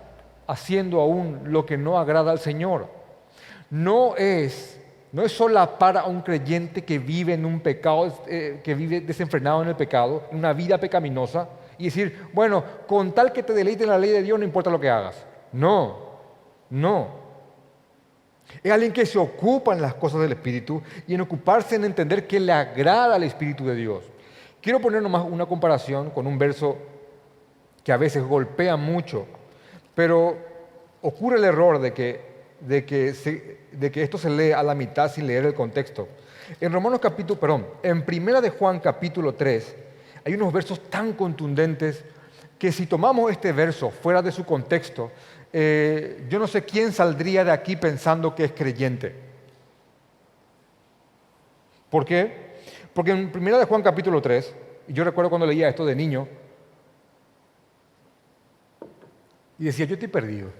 [0.47, 2.89] haciendo aún lo que no agrada al Señor.
[3.71, 4.81] No es,
[5.13, 9.63] no es solo para un creyente que vive en un pecado, eh, que vive desenfrenado
[9.63, 13.85] en el pecado, en una vida pecaminosa, y decir, bueno, con tal que te deleite
[13.85, 15.25] en la ley de Dios, no importa lo que hagas.
[15.53, 15.99] No,
[16.71, 17.27] no.
[18.63, 22.27] Es alguien que se ocupa en las cosas del Espíritu y en ocuparse en entender
[22.27, 24.05] que le agrada al Espíritu de Dios.
[24.61, 26.77] Quiero poner nomás una comparación con un verso
[27.85, 29.27] que a veces golpea mucho
[29.97, 30.37] pero
[31.01, 32.21] ocurre el error de que,
[32.61, 36.07] de que, de que esto se lee a la mitad sin leer el contexto.
[36.61, 39.75] En Romanos capítulo, perdón, en Primera de Juan capítulo 3
[40.27, 42.05] hay unos versos tan contundentes
[42.59, 45.13] que si tomamos este verso fuera de su contexto,
[45.53, 49.15] eh, yo no sé quién saldría de aquí pensando que es creyente.
[51.89, 52.57] ¿Por qué?
[52.93, 54.53] Porque en Primera de Juan capítulo 3,
[54.89, 56.27] y yo recuerdo cuando leía esto de niño,
[59.59, 60.51] Y decía, yo estoy perdido.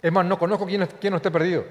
[0.00, 1.64] Es más, no conozco quién, quién no esté perdido.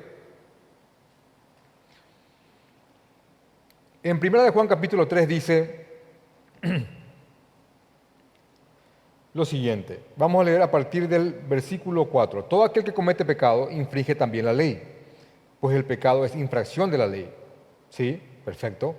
[4.01, 5.82] En 1 de Juan capítulo 3 dice
[9.33, 9.99] lo siguiente.
[10.15, 12.45] Vamos a leer a partir del versículo 4.
[12.45, 14.81] Todo aquel que comete pecado infringe también la ley,
[15.59, 17.33] pues el pecado es infracción de la ley.
[17.89, 18.21] ¿Sí?
[18.43, 18.95] Perfecto.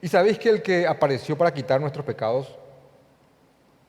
[0.00, 2.58] ¿Y sabéis que el que apareció para quitar nuestros pecados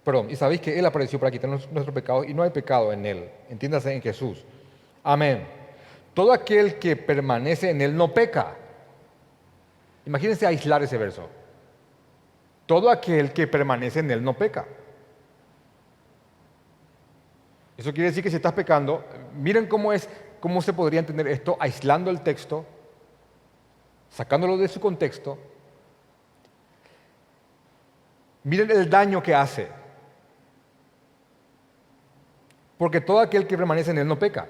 [0.04, 3.06] Perdón, y sabéis que Él apareció para quitarnos nuestros pecados y no hay pecado en
[3.06, 3.30] Él.
[3.50, 4.44] Entiéndase en Jesús.
[5.04, 5.46] Amén.
[6.14, 8.56] Todo aquel que permanece en Él no peca.
[10.06, 11.30] Imagínense aislar ese verso.
[12.70, 14.68] Todo aquel que permanece en Él no peca.
[17.76, 19.04] Eso quiere decir que si estás pecando,
[19.34, 20.08] miren cómo es,
[20.40, 22.68] cómo se podría entender esto aislando el texto,
[24.12, 25.40] sacándolo de su contexto.
[28.44, 29.68] Miren el daño que hace.
[32.78, 34.48] Porque todo aquel que permanece en Él no peca.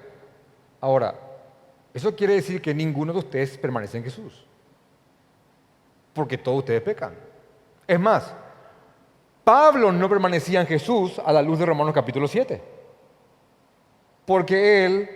[0.82, 1.18] Ahora,
[1.94, 4.44] eso quiere decir que ninguno de ustedes permanece en Jesús.
[6.12, 7.29] Porque todos ustedes pecan.
[7.90, 8.32] Es más,
[9.42, 12.62] Pablo no permanecía en Jesús a la luz de Romanos capítulo 7.
[14.24, 15.10] Porque él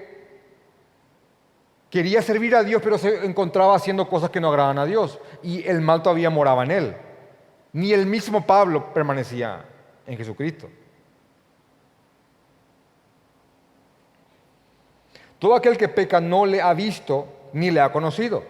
[1.88, 5.20] quería servir a Dios, pero se encontraba haciendo cosas que no agradan a Dios.
[5.40, 6.96] Y el mal todavía moraba en él.
[7.74, 9.64] Ni el mismo Pablo permanecía
[10.04, 10.68] en Jesucristo.
[15.38, 18.42] Todo aquel que peca no le ha visto ni le ha conocido.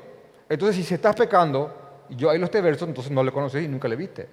[0.48, 3.68] Entonces, si se estás pecando, yo ahí lo este verso, entonces no le conocí y
[3.68, 4.28] nunca le viste.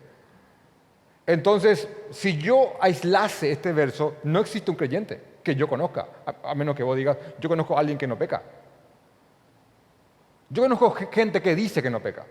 [1.26, 6.08] Entonces, si yo aislase este verso, no existe un creyente que yo conozca,
[6.44, 8.42] a, menos que vos digas, yo conozco a alguien que no peca.
[10.50, 12.26] Yo conozco gente que dice que no peca.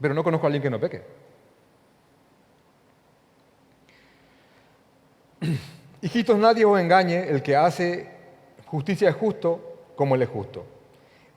[0.00, 1.02] Pero no conozco a alguien que no peque.
[6.00, 8.08] Hijitos, nadie os engañe, el que hace
[8.66, 10.64] justicia es justo como él es justo.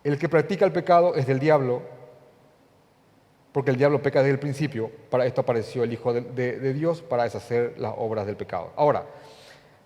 [0.03, 1.81] El que practica el pecado es del diablo,
[3.51, 4.91] porque el diablo peca desde el principio.
[5.09, 8.71] Para esto apareció el Hijo de, Dios, para deshacer las obras del pecado.
[8.75, 9.05] Ahora,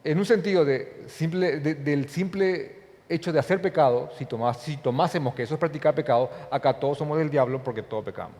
[0.03, 2.75] en un sentido del simple
[3.07, 4.27] hecho de hacer pecado, si,
[4.59, 8.35] si tomásemos que eso es practicar pecado, acá todos somos del diablo porque todos pecamos.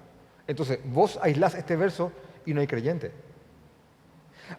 [0.47, 2.11] Entonces, vos aislás este verso
[2.45, 3.11] y no hay creyente.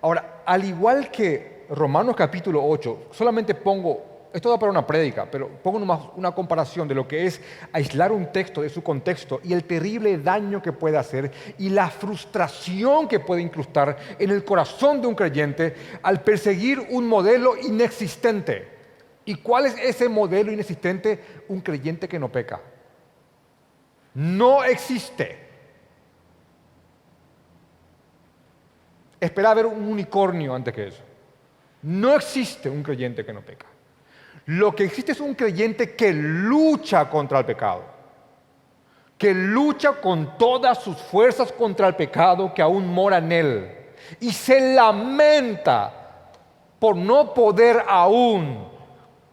[0.01, 5.49] Ahora, al igual que Romanos capítulo 8, solamente pongo esto da para una prédica, pero
[5.49, 5.79] pongo
[6.15, 7.41] una comparación de lo que es
[7.73, 11.89] aislar un texto de su contexto y el terrible daño que puede hacer y la
[11.89, 18.69] frustración que puede incrustar en el corazón de un creyente al perseguir un modelo inexistente.
[19.25, 21.19] ¿Y cuál es ese modelo inexistente?
[21.49, 22.61] Un creyente que no peca.
[24.13, 25.47] No existe.
[29.19, 31.03] Espera ver un unicornio antes que eso.
[31.87, 33.67] No existe un creyente que no peca.
[34.47, 37.85] Lo que existe es un creyente que lucha contra el pecado,
[39.17, 43.77] que lucha con todas sus fuerzas contra el pecado que aún mora en él
[44.19, 46.33] y se lamenta
[46.81, 48.67] por no poder aún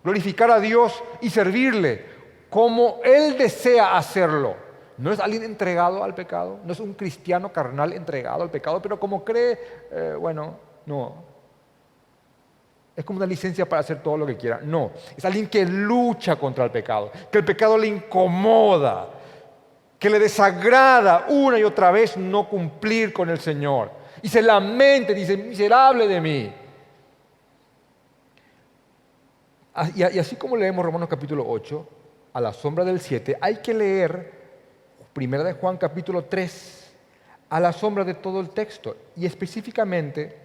[0.03, 2.05] glorificar a Dios y servirle
[2.51, 4.55] como él desea hacerlo.
[4.99, 8.99] No es alguien entregado al pecado, no es un cristiano carnal entregado al pecado, pero
[8.99, 9.57] como cree,
[9.91, 11.32] eh, bueno, no,
[12.95, 14.59] es como una licencia para hacer todo lo que quiera.
[14.63, 19.09] No, es alguien que lucha contra el pecado, que el pecado le incomoda,
[19.97, 23.91] que le desagrada una y otra vez no cumplir con el Señor.
[24.21, 26.53] Y se lamenta dice, miserable de mí.
[29.75, 31.87] Ah, y así como leemos Romanos capítulo 8,
[32.33, 34.43] a la sombra del 7, hay que leer
[35.13, 36.93] Primera de Juan capítulo 3,
[37.49, 38.95] a la sombra de todo el texto.
[39.15, 40.42] Y específicamente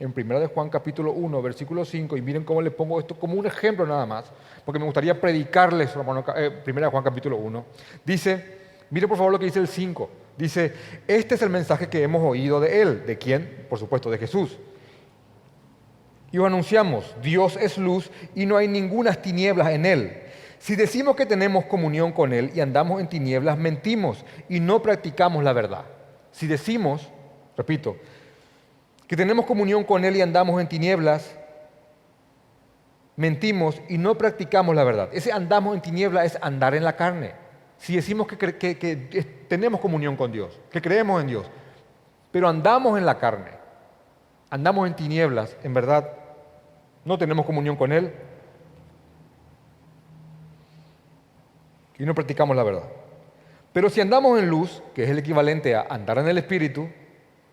[0.00, 3.34] en 1 de Juan capítulo 1, versículo 5, y miren cómo le pongo esto como
[3.34, 4.24] un ejemplo nada más,
[4.64, 7.64] porque me gustaría predicarles 1 eh, de Juan capítulo 1.
[8.04, 8.58] Dice,
[8.88, 10.10] miren por favor lo que dice el 5.
[10.38, 10.72] Dice,
[11.06, 13.04] este es el mensaje que hemos oído de él.
[13.06, 13.66] ¿De quién?
[13.68, 14.58] Por supuesto, de Jesús.
[16.32, 20.22] Y os anunciamos, Dios es luz y no hay ninguna tinieblas en él.
[20.60, 25.42] Si decimos que tenemos comunión con Él y andamos en tinieblas, mentimos y no practicamos
[25.42, 25.86] la verdad.
[26.32, 27.08] Si decimos,
[27.56, 27.96] repito,
[29.10, 31.36] que tenemos comunión con Él y andamos en tinieblas,
[33.16, 35.08] mentimos y no practicamos la verdad.
[35.10, 37.32] Ese andamos en tinieblas es andar en la carne.
[37.76, 38.36] Si decimos que,
[39.48, 41.50] tenemos comunión con Dios, que creemos en Dios,
[42.30, 43.50] pero andamos en la carne,
[44.48, 46.08] andamos en tinieblas, en verdad,
[47.04, 48.14] no tenemos comunión con Él
[51.98, 52.84] y no practicamos la verdad.
[53.72, 56.88] Pero si andamos en luz, que es el equivalente a andar en el Espíritu,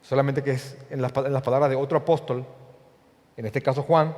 [0.08, 2.46] solamente que es en las, palabras de otro apóstol,
[3.36, 4.16] en este caso Juan,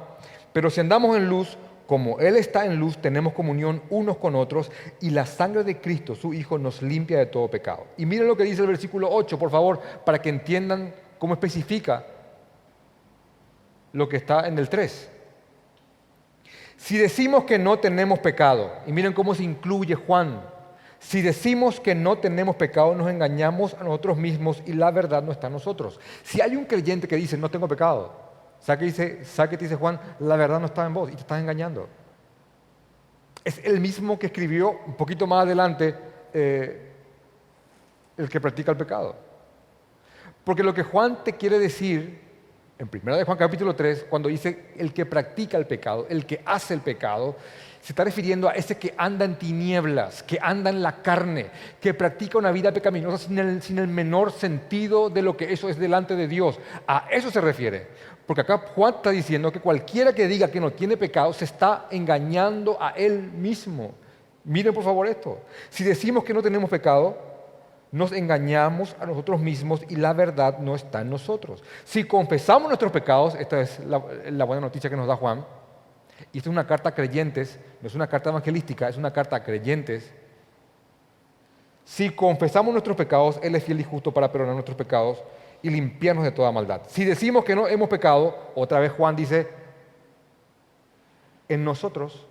[0.54, 4.72] pero si andamos en luz, como Él está en luz, tenemos comunión unos con otros
[5.02, 7.88] y la sangre de Cristo, su Hijo, nos limpia de todo pecado.
[7.98, 12.06] Y miren lo que dice el versículo 8, por favor, para que entiendan cómo especifica
[13.92, 15.10] lo que está en el 3.
[16.78, 20.40] Si decimos que no tenemos pecado, y miren cómo se incluye Juan,
[21.00, 25.32] si decimos que no tenemos pecado, nos engañamos a nosotros mismos y la verdad no
[25.32, 26.00] está en nosotros.
[26.24, 28.14] Si hay un creyente que dice, no tengo pecado,
[28.60, 30.00] ¿sabe qué dice, sabe dice Juan?
[30.20, 31.88] La verdad no está en vos y te estás engañando.
[33.44, 35.96] Es el mismo que escribió un poquito más adelante
[36.34, 36.92] eh,
[38.18, 39.16] el que practica el pecado.
[40.44, 42.20] Porque lo que Juan te quiere decir,
[42.78, 46.42] en 1 de Juan capítulo 3, cuando dice el que practica el pecado, el que
[46.46, 47.38] hace el pecado,
[47.82, 51.50] se está refiriendo a ese que anda en tinieblas, que anda en la carne,
[51.80, 53.18] que practica una vida pecaminosa
[53.62, 56.60] sin el, menor sentido de lo que eso es delante de Dios.
[56.88, 57.88] A eso se refiere.
[58.26, 61.88] Porque acá Juan está diciendo que cualquiera que diga que no tiene pecado se está
[61.90, 63.94] engañando a él mismo.
[64.44, 65.40] Miren por favor esto.
[65.70, 67.18] Si decimos que no tenemos pecado,
[67.92, 71.64] nos engañamos a nosotros mismos y la verdad no está en nosotros.
[71.86, 75.44] Si confesamos nuestros pecados, esta es la buena noticia que nos da Juan,
[76.32, 79.36] y esta es una carta a creyentes, no es una carta evangelística, es una carta
[79.36, 80.14] a creyentes.
[81.84, 85.24] Si confesamos nuestros pecados, Él es fiel y justo para perdonar nuestros pecados
[85.62, 86.82] y limpiarnos de toda maldad.
[86.88, 89.48] Si decimos que no hemos pecado, otra vez Juan dice,
[91.48, 92.28] en nosotros,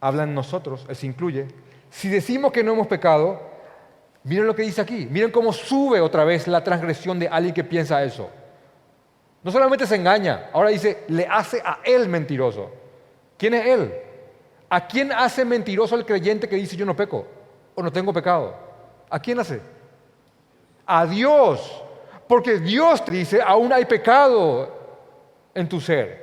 [0.00, 1.48] habla en nosotros, Él se incluye.
[1.90, 3.38] Si decimos que no hemos pecado,
[4.24, 7.64] miren lo que dice aquí, miren cómo sube otra vez la transgresión de alguien que
[7.64, 8.30] piensa eso.
[9.42, 12.70] No solamente se engaña, ahora dice, le hace a él mentiroso.
[13.36, 13.92] ¿Quién es él?
[14.70, 17.26] ¿A quién hace mentiroso el creyente que dice yo no peco
[17.74, 18.54] o no tengo pecado?
[19.10, 19.60] ¿A quién hace?
[20.86, 21.82] A Dios.
[22.28, 24.72] Porque Dios te dice, aún hay pecado
[25.54, 26.22] en tu ser.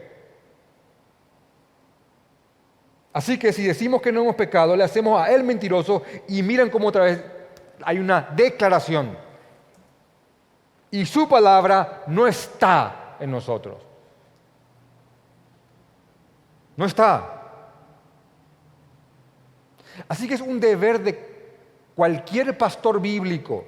[3.12, 6.70] Así que si decimos que no hemos pecado, le hacemos a Él mentiroso y miren
[6.70, 7.24] cómo otra vez
[7.84, 9.18] hay una declaración.
[10.92, 13.78] Y su palabra no está en nosotros.
[16.76, 17.36] No está.
[20.08, 21.30] Así que es un deber de
[21.96, 23.66] cualquier pastor bíblico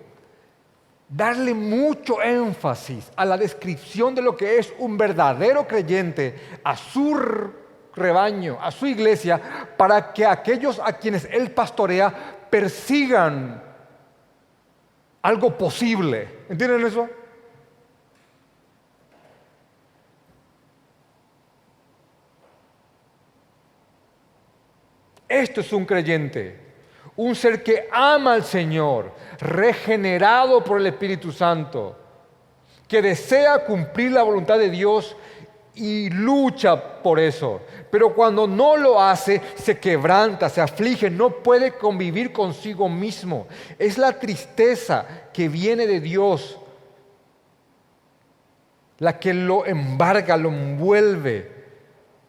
[1.12, 7.20] darle mucho énfasis a la descripción de lo que es un verdadero creyente, a su
[7.94, 9.42] rebaño, a su iglesia,
[9.78, 13.62] para que aquellos a quienes él pastorea persigan
[15.22, 16.46] algo posible.
[16.50, 17.10] ¿Entienden eso?
[25.32, 26.60] Esto es un creyente,
[27.16, 31.98] un ser que ama al Señor, regenerado por el Espíritu Santo,
[32.86, 35.16] que desea cumplir la voluntad de Dios
[35.74, 37.62] y lucha por eso.
[37.90, 43.48] Pero cuando no lo hace, se quebranta, se aflige, no puede convivir consigo mismo.
[43.80, 46.58] Es la tristeza que viene de Dios
[48.98, 51.61] la que lo embarga, lo envuelve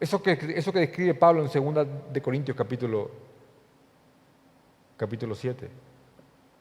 [0.03, 3.09] eso que, eso que describe Pablo en 2 de Corintios capítulo,
[4.97, 5.69] capítulo 7.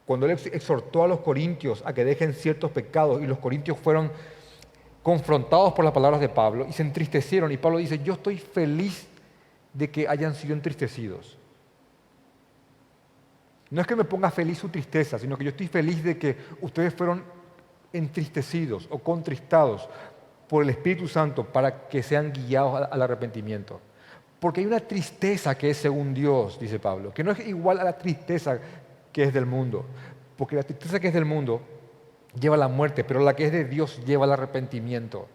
[0.06, 4.12] Cuando él exhortó a los corintios a que dejen ciertos pecados y los corintios fueron
[5.02, 7.50] confrontados por las palabras de Pablo y se entristecieron.
[7.50, 9.08] Y Pablo dice, yo estoy feliz
[9.72, 11.36] de que hayan sido entristecidos.
[13.70, 16.36] No es que me ponga feliz su tristeza, sino que yo estoy feliz de que
[16.60, 17.24] ustedes fueron
[17.92, 19.88] entristecidos o contristados
[20.52, 23.80] por el Espíritu Santo para que sean guiados al arrepentimiento.
[24.38, 27.84] Porque hay una tristeza que es según Dios, dice Pablo, que no es igual a
[27.84, 28.58] la tristeza
[29.10, 29.86] que es del mundo.
[30.36, 31.62] Porque la tristeza que es del mundo
[32.38, 35.26] lleva a la muerte, pero la que es de Dios lleva al arrepentimiento.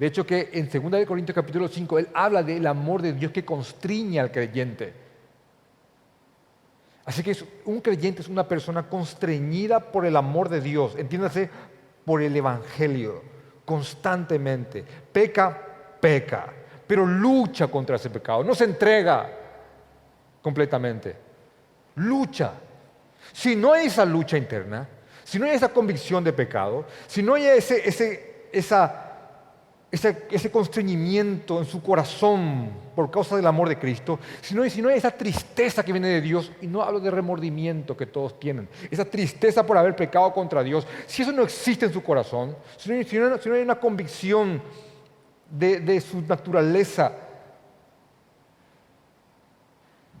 [0.00, 3.44] De hecho que en 2 Corintios capítulo 5 él habla del amor de Dios que
[3.44, 4.92] constriñe al creyente.
[7.04, 7.36] Así que
[7.66, 11.50] un creyente es una persona constreñida por el amor de Dios, entiéndase,
[12.04, 13.35] por el Evangelio
[13.66, 14.82] constantemente.
[15.12, 15.54] Peca,
[16.00, 16.46] peca,
[16.86, 18.42] pero lucha contra ese pecado.
[18.42, 19.30] No se entrega
[20.40, 21.14] completamente.
[21.96, 22.52] Lucha.
[23.32, 24.88] Si no hay esa lucha interna,
[25.24, 29.05] si no hay esa convicción de pecado, si no hay ese, ese, esa
[29.90, 34.98] ese, constreñimiento en su corazón por causa del amor de Cristo, sino, si no hay
[34.98, 39.04] esa tristeza que viene de Dios, y no hablo de remordimiento que todos tienen, esa
[39.04, 43.54] tristeza por haber pecado contra Dios, si eso no existe en su corazón, si no,
[43.54, 44.60] hay una convicción
[45.50, 47.12] de, de su naturaleza,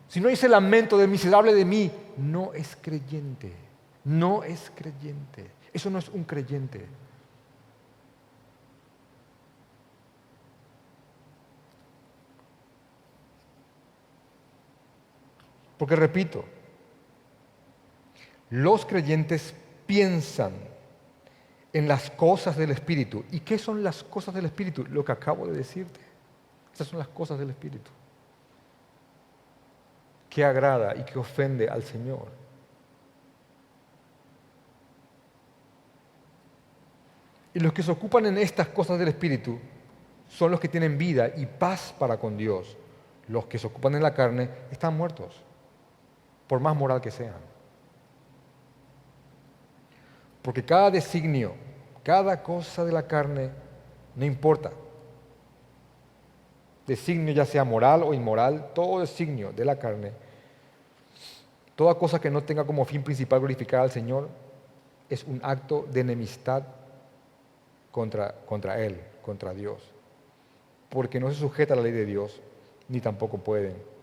[0.08, 3.52] si no hay ese lamento de miserable de mí, no es creyente,
[4.04, 6.86] no es creyente, eso no es un creyente.
[15.78, 16.44] Porque repito,
[18.50, 19.54] los creyentes
[19.86, 20.52] piensan
[21.72, 23.24] en las cosas del Espíritu.
[23.30, 24.84] ¿Y qué son las cosas del Espíritu?
[24.88, 26.00] Lo que acabo de decirte.
[26.72, 27.90] Esas son las cosas del Espíritu.
[30.30, 32.28] Que agrada y que ofende al Señor.
[37.52, 39.58] Y los que se ocupan en estas cosas del Espíritu
[40.28, 42.76] son los que tienen vida y paz para con Dios.
[43.28, 45.45] Los que se ocupan en la carne están muertos
[46.46, 47.34] por más moral que sean.
[50.42, 51.54] Porque cada designio,
[52.02, 53.50] cada cosa de la carne,
[54.14, 54.70] no importa.
[56.86, 60.12] designio ya sea moral o inmoral, todo designio de la carne,
[61.74, 64.28] toda cosa que no tenga como fin principal glorificar al Señor,
[65.10, 66.62] es un acto de enemistad
[67.90, 69.82] contra, contra Él, contra Dios,
[70.88, 72.40] porque no se sujeta a la ley de Dios,
[72.88, 73.95] ni tampoco pueden.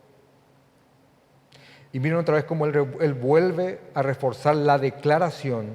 [1.93, 5.67] Y miren otra vez cómo él, él vuelve a reforzar la declaración,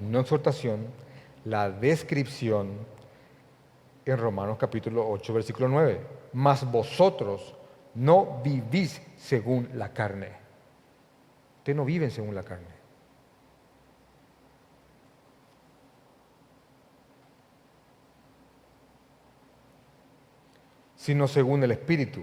[0.00, 0.86] no exhortación,
[1.44, 2.70] la descripción
[4.04, 6.00] en Romanos capítulo 8, versículo 9.
[6.34, 7.54] Mas vosotros
[7.96, 10.28] no vivís según la carne.
[11.58, 12.82] Ustedes no viven según la carne.
[21.02, 22.22] sino según el Espíritu.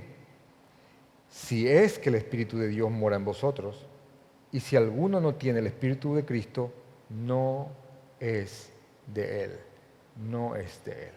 [1.50, 3.84] Si es que el Espíritu de Dios mora en vosotros,
[4.52, 6.72] y si alguno no tiene el Espíritu de Cristo,
[7.10, 7.70] no
[8.20, 8.72] es
[9.08, 9.60] de Él,
[10.30, 11.14] no es de Él.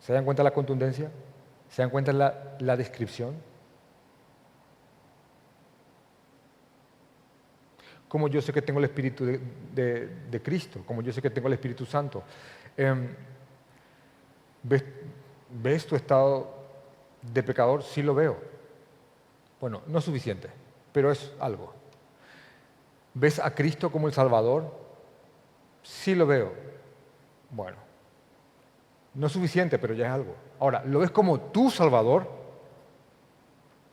[0.00, 1.08] ¿Se dan cuenta la contundencia?
[1.70, 3.36] ¿Se dan cuenta la, la descripción?
[8.08, 11.54] Como yo sé que tengo el Espíritu de, Cristo, como yo sé que tengo el
[11.54, 12.24] Espíritu Santo.
[12.76, 13.06] Em,
[14.64, 14.82] ¿ves,
[15.48, 16.52] ¿Ves tu estado
[17.22, 17.84] de pecador?
[17.84, 18.51] Sí lo veo.
[19.62, 20.50] Bueno, no es suficiente,
[20.92, 21.72] pero es algo.
[23.14, 24.74] ¿Ves a Cristo como el Salvador?
[25.84, 26.52] Sí lo veo.
[27.48, 27.76] Bueno,
[29.14, 30.34] no es suficiente, pero ya es algo.
[30.58, 32.28] Ahora, ¿lo ves como tu Salvador?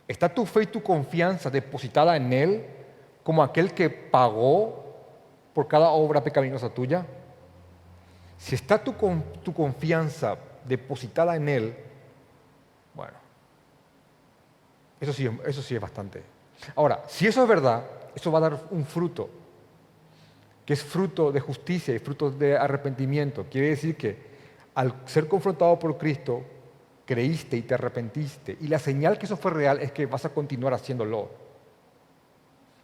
[0.07, 2.65] ¿Está tu fe y tu confianza depositada en Él
[3.23, 4.83] como aquel que pagó
[5.53, 7.05] por cada obra pecaminosa tuya?
[8.39, 8.95] Si está tu,
[9.43, 11.75] tu confianza depositada en Él,
[12.95, 13.19] bueno,
[14.99, 16.23] eso sí, eso sí es bastante.
[16.75, 17.83] Ahora, si eso es verdad,
[18.15, 19.29] eso va a dar un fruto,
[20.65, 23.45] que es fruto de justicia y fruto de arrepentimiento.
[23.49, 24.29] Quiere decir que
[24.75, 26.43] al ser confrontado por Cristo,
[27.05, 28.57] creíste y te arrepentiste.
[28.61, 31.29] Y la señal que eso fue real es que vas a continuar haciéndolo.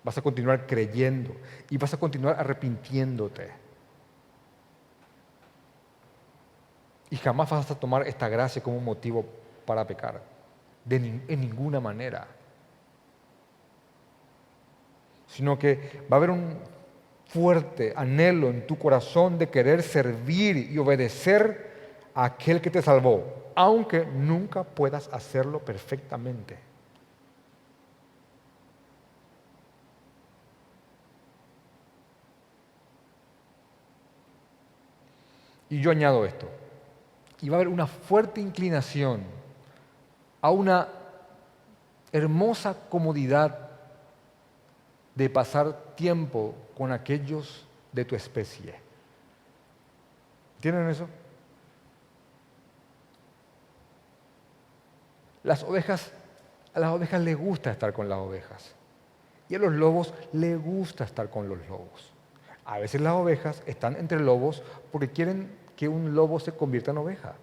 [0.04, 1.36] Vas a continuar creyendo
[1.70, 3.52] y vas a continuar arrepintiéndote.
[7.10, 9.26] Y jamás vas a tomar esta gracia como un motivo
[9.66, 10.35] para pecar.
[10.86, 12.28] De en ninguna manera.
[15.28, 16.60] Sino que va a haber un
[17.28, 21.74] fuerte anhelo en tu corazón de querer servir y obedecer
[22.14, 26.58] a aquel que te salvó, aunque nunca puedas hacerlo perfectamente.
[35.70, 36.48] Y yo añado esto
[37.42, 39.24] y va a haber una fuerte inclinación
[40.46, 40.88] a una
[42.12, 43.68] hermosa comodidad
[45.16, 48.76] de pasar tiempo con aquellos de tu especie.
[50.58, 51.08] ¿Entienden eso?
[55.42, 56.12] Las ovejas,
[56.76, 58.76] a las ovejas les gusta estar con las ovejas.
[59.50, 62.12] Y a los lobos les gusta estar con los lobos.
[62.66, 67.00] A veces las ovejas están entre lobos porque quieren que un lobo se convierta en
[67.00, 67.34] oveja.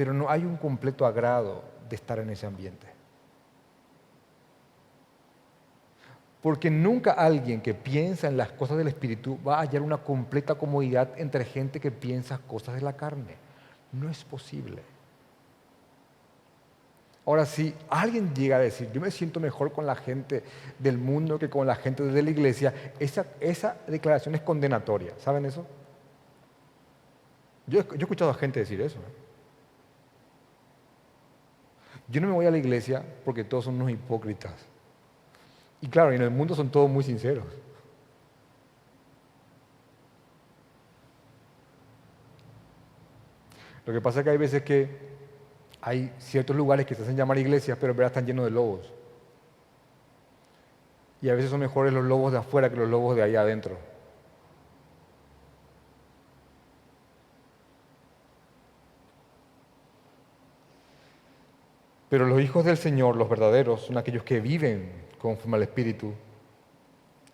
[0.00, 2.86] Pero no hay un completo agrado de estar en ese ambiente.
[6.40, 10.54] Porque nunca alguien que piensa en las cosas del Espíritu va a hallar una completa
[10.54, 13.36] comodidad entre gente que piensa cosas de la carne.
[13.92, 14.80] No es posible.
[17.26, 20.42] Ahora, si alguien llega a decir, yo me siento mejor con la gente
[20.78, 25.12] del mundo que con la gente de la iglesia, esa, esa declaración es condenatoria.
[25.18, 25.66] ¿Saben eso?
[27.66, 28.96] Yo, yo he escuchado a gente decir eso.
[32.10, 34.52] Yo no me voy a la iglesia porque todos son unos hipócritas.
[35.80, 37.44] Y claro, en el mundo son todos muy sinceros.
[43.86, 45.10] Lo que pasa es que hay veces que
[45.80, 48.92] hay ciertos lugares que se hacen llamar iglesias, pero en verdad están llenos de lobos.
[51.22, 53.78] Y a veces son mejores los lobos de afuera que los lobos de ahí adentro.
[62.10, 66.12] Pero los hijos del Señor, los verdaderos, son aquellos que viven conforme al Espíritu,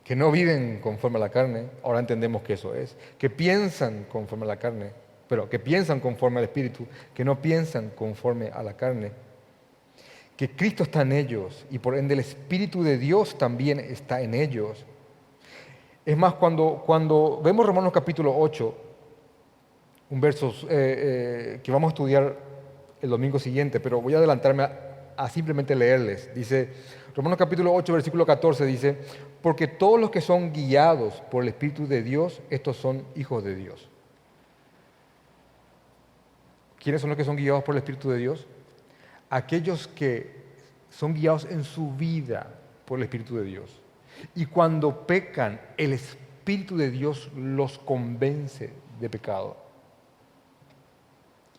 [0.04, 4.44] que no viven conforme a la carne, ahora entendemos que eso es, que piensan conforme
[4.44, 4.90] a la carne,
[5.28, 9.12] pero que piensan conforme al Espíritu, que no piensan conforme a la carne,
[10.36, 14.34] que Cristo está en ellos y por ende el Espíritu de Dios también está en
[14.34, 14.84] ellos.
[16.04, 18.74] Es más, cuando, cuando vemos Romanos capítulo 8,
[20.10, 22.36] un verso eh, eh, que vamos a estudiar
[23.06, 26.34] el domingo siguiente, pero voy a adelantarme a, a simplemente leerles.
[26.34, 26.70] Dice,
[27.14, 28.98] Romanos capítulo 8, versículo 14 dice,
[29.40, 33.54] porque todos los que son guiados por el Espíritu de Dios, estos son hijos de
[33.54, 33.88] Dios.
[36.86, 38.46] ¿quiénes son los que son guiados por el Espíritu de Dios?
[39.28, 40.30] Aquellos que
[40.88, 42.46] son guiados en su vida
[42.84, 43.82] por el Espíritu de Dios.
[44.36, 49.56] Y cuando pecan, el Espíritu de Dios los convence de pecado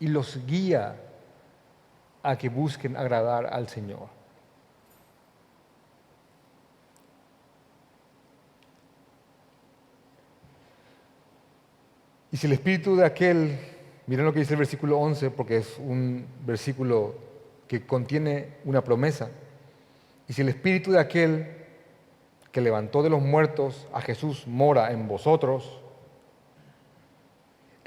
[0.00, 0.98] y los guía
[2.22, 4.08] a que busquen agradar al Señor.
[12.30, 13.58] Y si el espíritu de aquel,
[14.06, 17.14] miren lo que dice el versículo 11, porque es un versículo
[17.66, 19.30] que contiene una promesa,
[20.28, 21.56] y si el espíritu de aquel
[22.52, 25.80] que levantó de los muertos a Jesús mora en vosotros,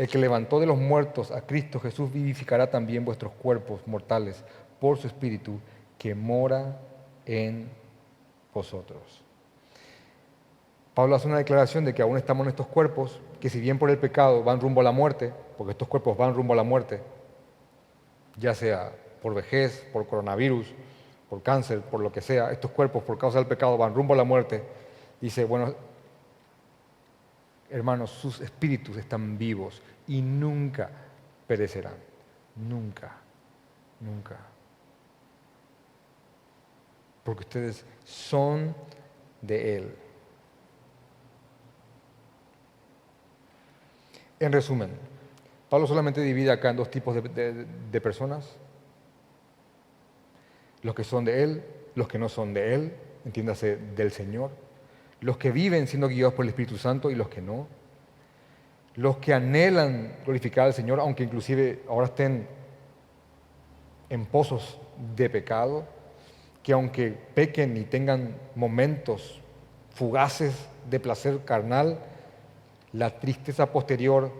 [0.01, 4.43] el que levantó de los muertos a Cristo Jesús vivificará también vuestros cuerpos mortales
[4.79, 5.59] por su espíritu
[5.99, 6.79] que mora
[7.23, 7.69] en
[8.51, 9.21] vosotros.
[10.95, 13.91] Pablo hace una declaración de que aún estamos en estos cuerpos, que si bien por
[13.91, 16.99] el pecado van rumbo a la muerte, porque estos cuerpos van rumbo a la muerte,
[18.37, 18.91] ya sea
[19.21, 20.65] por vejez, por coronavirus,
[21.29, 24.17] por cáncer, por lo que sea, estos cuerpos por causa del pecado van rumbo a
[24.17, 24.63] la muerte,
[25.21, 25.75] dice, bueno,
[27.71, 30.89] hermanos, sus espíritus están vivos y nunca
[31.47, 31.95] perecerán,
[32.55, 33.17] nunca,
[33.99, 34.37] nunca.
[37.23, 38.75] Porque ustedes son
[39.41, 39.95] de Él.
[44.39, 44.89] En resumen,
[45.69, 48.57] Pablo solamente divide acá en dos tipos de, personas.
[50.81, 51.63] Los que son de Él,
[51.95, 52.93] los que no son de Él,
[53.23, 54.49] entiéndase, del Señor.
[55.21, 57.67] Los que viven siendo guiados por el Espíritu Santo y los que no.
[58.95, 62.47] Los que anhelan glorificar al Señor, aunque inclusive ahora estén
[64.09, 64.79] en pozos
[65.15, 65.85] de pecado,
[66.61, 69.39] que aunque pequen y tengan momentos
[69.91, 70.53] fugaces
[70.89, 71.99] de placer carnal,
[72.93, 74.31] la tristeza posterior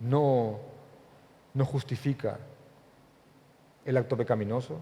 [0.00, 0.58] no,
[1.54, 2.38] no justifica
[3.84, 4.80] el acto pecaminoso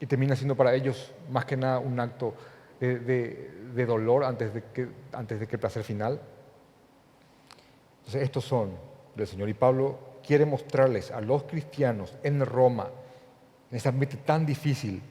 [0.00, 2.34] y termina siendo para ellos más que nada un acto
[2.80, 6.20] de, dolor antes de, que, antes de que el placer final.
[7.98, 8.70] Entonces estos son
[9.14, 12.88] del Señor y Pablo quiere mostrarles a los cristianos en Roma,
[13.70, 15.02] en ese ambiente tan difícil,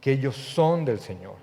[0.00, 1.34] que ellos son del Señor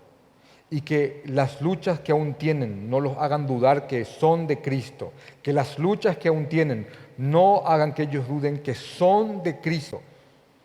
[0.69, 5.13] y que las luchas que aún tienen no los hagan dudar que son de Cristo,
[5.43, 10.01] que las luchas que aún tienen no hagan que ellos duden que son de Cristo.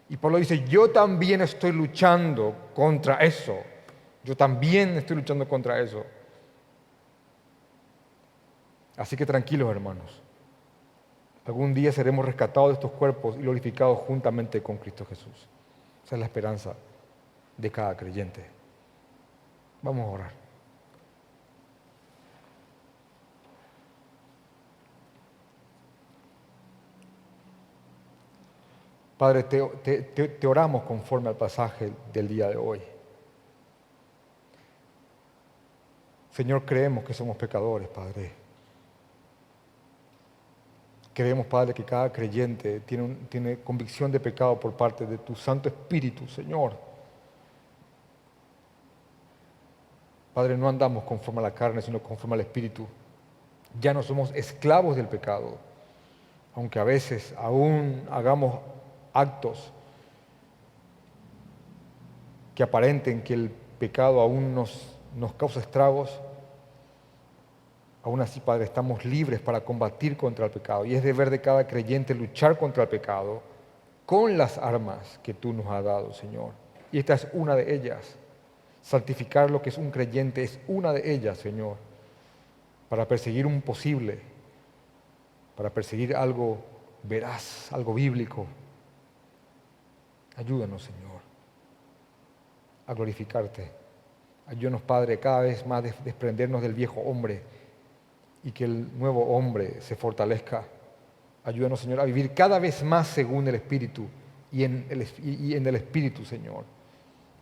[0.09, 3.59] Y Pablo dice, yo también estoy luchando contra eso,
[4.25, 6.05] yo también estoy luchando contra eso.
[8.97, 10.23] Así que tranquilos hermanos,
[11.47, 15.49] algún día seremos rescatados de estos cuerpos y glorificados juntamente con Cristo Jesús.
[16.05, 16.75] Esa es la esperanza
[17.57, 18.45] de cada creyente.
[19.83, 20.48] Vamos a orar.
[29.19, 32.81] Padre, te, oramos conforme al pasaje del día de hoy.
[36.31, 38.31] Señor, creemos que somos pecadores, Padre.
[41.13, 45.69] Creemos, Padre, que cada creyente tiene, tiene convicción de pecado por parte de tu Santo
[45.69, 46.77] Espíritu, Señor.
[50.33, 52.87] Padre, no andamos conforme a la carne, sino conforme al Espíritu.
[53.81, 55.59] Ya no somos esclavos del pecado,
[56.55, 58.61] aunque a veces aún hagamos
[59.13, 59.73] actos
[62.55, 66.21] que aparenten que el pecado aún nos, nos causa estragos.
[68.03, 70.85] Aún así, Padre, estamos libres para combatir contra el pecado.
[70.85, 73.43] Y es deber de cada creyente luchar contra el pecado
[74.05, 76.53] con las armas que tú nos has dado, Señor.
[76.91, 78.17] Y esta es una de ellas.
[78.81, 81.77] Santificar lo que es un creyente es una de ellas, Señor,
[82.89, 84.19] para perseguir un posible,
[85.57, 86.59] para perseguir algo
[87.03, 88.47] veraz, algo bíblico.
[90.39, 91.21] Ayúdanos, Señor,
[92.87, 93.71] a glorificarte.
[94.47, 97.43] Ayúdanos, Padre, cada vez más a desprendernos del viejo hombre
[98.45, 100.65] y que el nuevo hombre se fortalezca.
[101.45, 104.07] Ayúdanos, Señor, a vivir cada vez más según el Espíritu
[104.53, 106.65] y en el, Espíritu, Señor.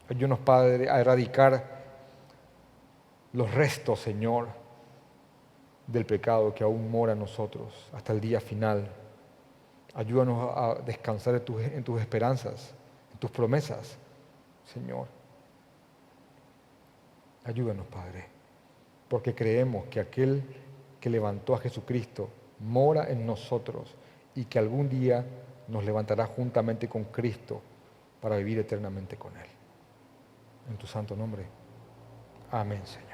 [0.08, 1.76] Ayúdanos, Padre, a erradicar
[3.32, 4.48] los restos, Señor,
[5.86, 8.88] del pecado que aún mora en nosotros hasta el día final.
[9.94, 12.74] Ayúdanos a descansar en tus, esperanzas,
[13.18, 13.96] tus promesas,
[14.64, 15.06] Señor.
[17.44, 18.26] Ayúdanos, Padre,
[19.08, 20.42] porque creemos que aquel
[21.00, 22.28] que levantó a Jesucristo
[22.60, 23.94] mora en nosotros
[24.34, 25.24] y que algún día
[25.68, 27.60] nos levantará juntamente con Cristo
[28.20, 29.46] para vivir eternamente con Él
[30.68, 31.44] en tu santo nombre.
[32.50, 33.05] Amén, Señor.